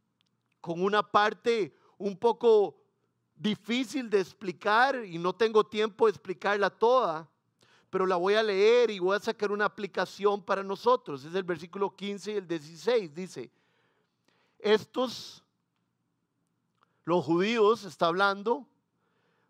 con 0.65 0.81
una 0.81 1.03
parte 1.03 1.75
un 1.99 2.17
poco 2.17 2.75
difícil 3.35 4.09
de 4.09 4.19
explicar 4.19 5.05
y 5.05 5.19
no 5.19 5.31
tengo 5.31 5.63
tiempo 5.63 6.07
de 6.07 6.09
explicarla 6.09 6.71
toda, 6.71 7.29
pero 7.91 8.07
la 8.07 8.15
voy 8.15 8.33
a 8.33 8.41
leer 8.41 8.89
y 8.89 8.97
voy 8.97 9.15
a 9.15 9.19
sacar 9.19 9.51
una 9.51 9.65
aplicación 9.65 10.41
para 10.41 10.63
nosotros. 10.63 11.23
Es 11.23 11.35
el 11.35 11.43
versículo 11.43 11.95
15 11.95 12.31
y 12.31 12.35
el 12.37 12.47
16. 12.47 13.13
Dice, 13.13 13.51
estos, 14.57 15.43
los 17.03 17.23
judíos, 17.23 17.83
está 17.83 18.07
hablando, 18.07 18.65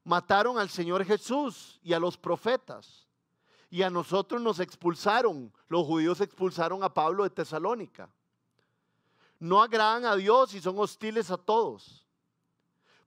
mataron 0.04 0.60
al 0.60 0.70
Señor 0.70 1.06
Jesús 1.06 1.80
y 1.82 1.94
a 1.94 2.00
los 2.00 2.18
profetas 2.18 3.08
y 3.70 3.84
a 3.84 3.90
nosotros 3.90 4.42
nos 4.42 4.60
expulsaron. 4.60 5.54
Los 5.70 5.86
judíos 5.86 6.20
expulsaron 6.20 6.84
a 6.84 6.94
Pablo 6.94 7.24
de 7.24 7.30
Tesalónica. 7.30 8.10
No 9.40 9.62
agradan 9.62 10.06
a 10.06 10.16
Dios 10.16 10.54
y 10.54 10.62
son 10.62 10.80
hostiles 10.80 11.30
a 11.32 11.38
todos. 11.38 12.06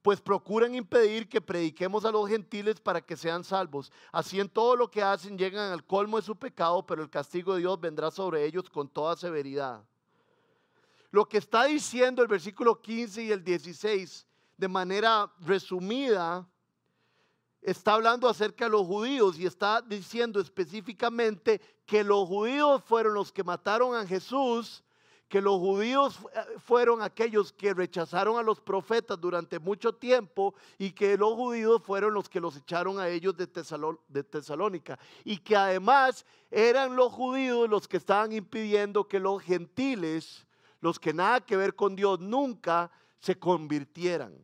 Pues 0.03 0.21
procuran 0.21 0.75
impedir 0.75 1.29
que 1.29 1.41
prediquemos 1.41 2.05
a 2.05 2.13
los 2.13 2.29
gentiles 2.29 2.81
para 2.81 3.01
que 3.01 3.17
sean 3.17 3.43
salvos. 3.43 3.91
Así 4.13 4.39
en 4.39 4.49
todo 4.49 4.77
lo 4.77 4.91
que 4.91 5.03
hacen 5.03 5.37
llegan 5.37 5.73
al 5.73 5.85
colmo 5.85 6.17
de 6.19 6.23
su 6.23 6.37
pecado, 6.37 6.87
pero 6.87 7.03
el 7.03 7.11
castigo 7.11 7.55
de 7.55 7.61
Dios 7.61 7.81
vendrá 7.81 8.11
sobre 8.11 8.45
ellos 8.45 8.71
con 8.71 8.89
toda 8.89 9.17
severidad. 9.17 9.85
Lo 11.11 11.27
que 11.27 11.39
está 11.39 11.65
diciendo 11.65 12.23
el 12.23 12.29
versículo 12.29 12.81
15 12.81 13.23
y 13.25 13.33
el 13.33 13.43
16 13.43 14.27
de 14.57 14.69
manera 14.69 15.33
resumida 15.41 16.47
está 17.63 17.95
hablando 17.95 18.29
acerca 18.29 18.67
de 18.67 18.71
los 18.71 18.87
judíos 18.87 19.39
y 19.39 19.47
está 19.47 19.81
diciendo 19.81 20.41
específicamente 20.41 21.61
que 21.87 22.05
los 22.05 22.27
judíos 22.29 22.83
fueron 22.85 23.15
los 23.15 23.33
que 23.33 23.45
mataron 23.45 23.95
a 23.95 24.07
Jesús, 24.07 24.85
que 25.29 25.43
los 25.43 25.59
judíos 25.59 26.19
eh, 26.35 26.41
fueron 26.59 27.03
aquellos 27.03 27.53
que 27.53 27.75
rechazaron 27.75 28.39
a 28.39 28.43
los 28.43 28.61
profetas 28.61 29.21
durante 29.21 29.59
mucho 29.59 29.95
tiempo 29.95 30.55
y 30.79 30.93
que 30.93 31.17
los 31.19 31.35
judíos 31.35 31.83
fueron 31.83 32.15
los 32.15 32.29
que 32.29 32.41
los 32.41 32.57
echaron 32.57 32.99
a 32.99 33.09
ellos 33.09 33.37
de, 33.37 33.47
de 34.09 34.25
Tesalónica 34.25 34.99
y 35.25 35.39
que 35.39 35.55
además 35.55 36.25
eran 36.51 36.97
los 36.97 37.13
judíos 37.13 37.69
los 37.69 37.87
que 37.87 37.99
estaban 37.99 38.33
impidiendo 38.33 39.07
que 39.07 39.21
los 39.21 39.43
gentiles, 39.43 40.47
los 40.81 40.99
que 40.99 41.13
nada 41.13 41.41
que 41.41 41.57
ver 41.57 41.75
con 41.75 41.95
Dios 41.95 42.19
nunca 42.21 42.91
se 43.21 43.39
convirtieran. 43.39 44.35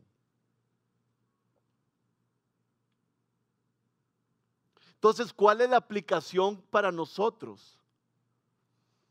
Entonces, 5.04 5.32
¿cuál 5.34 5.60
es 5.60 5.68
la 5.68 5.76
aplicación 5.76 6.62
para 6.70 6.90
nosotros? 6.90 7.78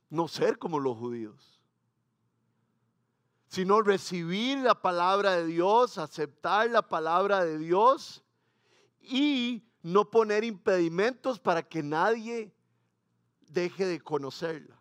No 0.09 0.27
ser 0.27 0.57
como 0.57 0.79
los 0.79 0.97
judíos, 0.97 1.52
sino 3.53 3.83
recibir 3.83 4.57
la 4.57 4.73
palabra 4.73 5.35
de 5.35 5.45
Dios, 5.45 5.99
aceptar 5.99 6.71
la 6.71 6.81
palabra 6.81 7.45
de 7.45 7.59
Dios 7.59 8.23
y 8.99 9.63
no 9.83 10.09
poner 10.09 10.43
impedimentos 10.43 11.39
para 11.39 11.61
que 11.61 11.83
nadie 11.83 12.51
deje 13.41 13.85
de 13.85 14.01
conocerla. 14.01 14.75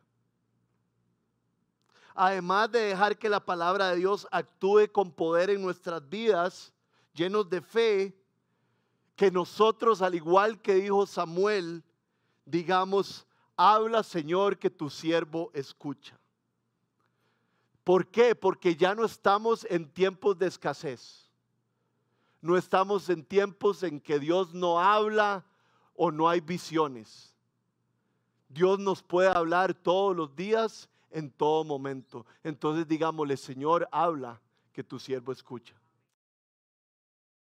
Además 2.15 2.73
de 2.73 2.79
dejar 2.79 3.19
que 3.19 3.29
la 3.29 3.45
palabra 3.45 3.91
de 3.91 3.97
Dios 3.97 4.27
actúe 4.31 4.91
con 4.91 5.13
poder 5.13 5.51
en 5.51 5.61
nuestras 5.61 6.09
vidas, 6.09 6.73
llenos 7.13 7.51
de 7.51 7.61
fe, 7.61 8.19
que 9.17 9.31
nosotros, 9.31 10.01
al 10.01 10.15
igual 10.15 10.63
que 10.63 10.77
dijo 10.77 11.05
Samuel, 11.05 11.85
digamos, 12.47 13.27
habla 13.55 14.03
Señor 14.03 14.59
que 14.59 14.71
tu 14.71 14.89
siervo 14.89 15.51
escucha. 15.53 16.19
¿Por 17.85 18.07
qué? 18.07 18.35
Porque 18.35 18.77
ya 18.77 18.95
no 18.95 19.05
estamos 19.05 19.67
en 19.69 19.91
tiempos 19.91 20.39
de 20.39 20.47
escasez. 20.47 21.31
No 22.41 22.57
estamos 22.57 23.09
en 23.09 23.25
tiempos 23.25 23.83
en 23.83 24.01
que 24.01 24.19
Dios 24.19 24.55
no 24.55 24.81
habla 24.81 25.45
o 25.95 26.11
no 26.11 26.29
hay 26.29 26.41
visiones. 26.41 27.35
Dios 28.49 28.79
nos 28.79 29.03
puede 29.03 29.29
hablar 29.29 29.75
todos 29.75 30.15
los 30.15 30.35
días, 30.35 30.89
en 31.11 31.31
todo 31.31 31.65
momento. 31.65 32.27
Entonces 32.43 32.87
digámosle, 32.87 33.37
Señor, 33.37 33.89
habla 33.93 34.41
que 34.73 34.83
tu 34.83 34.99
siervo 34.99 35.33
escucha. 35.33 35.75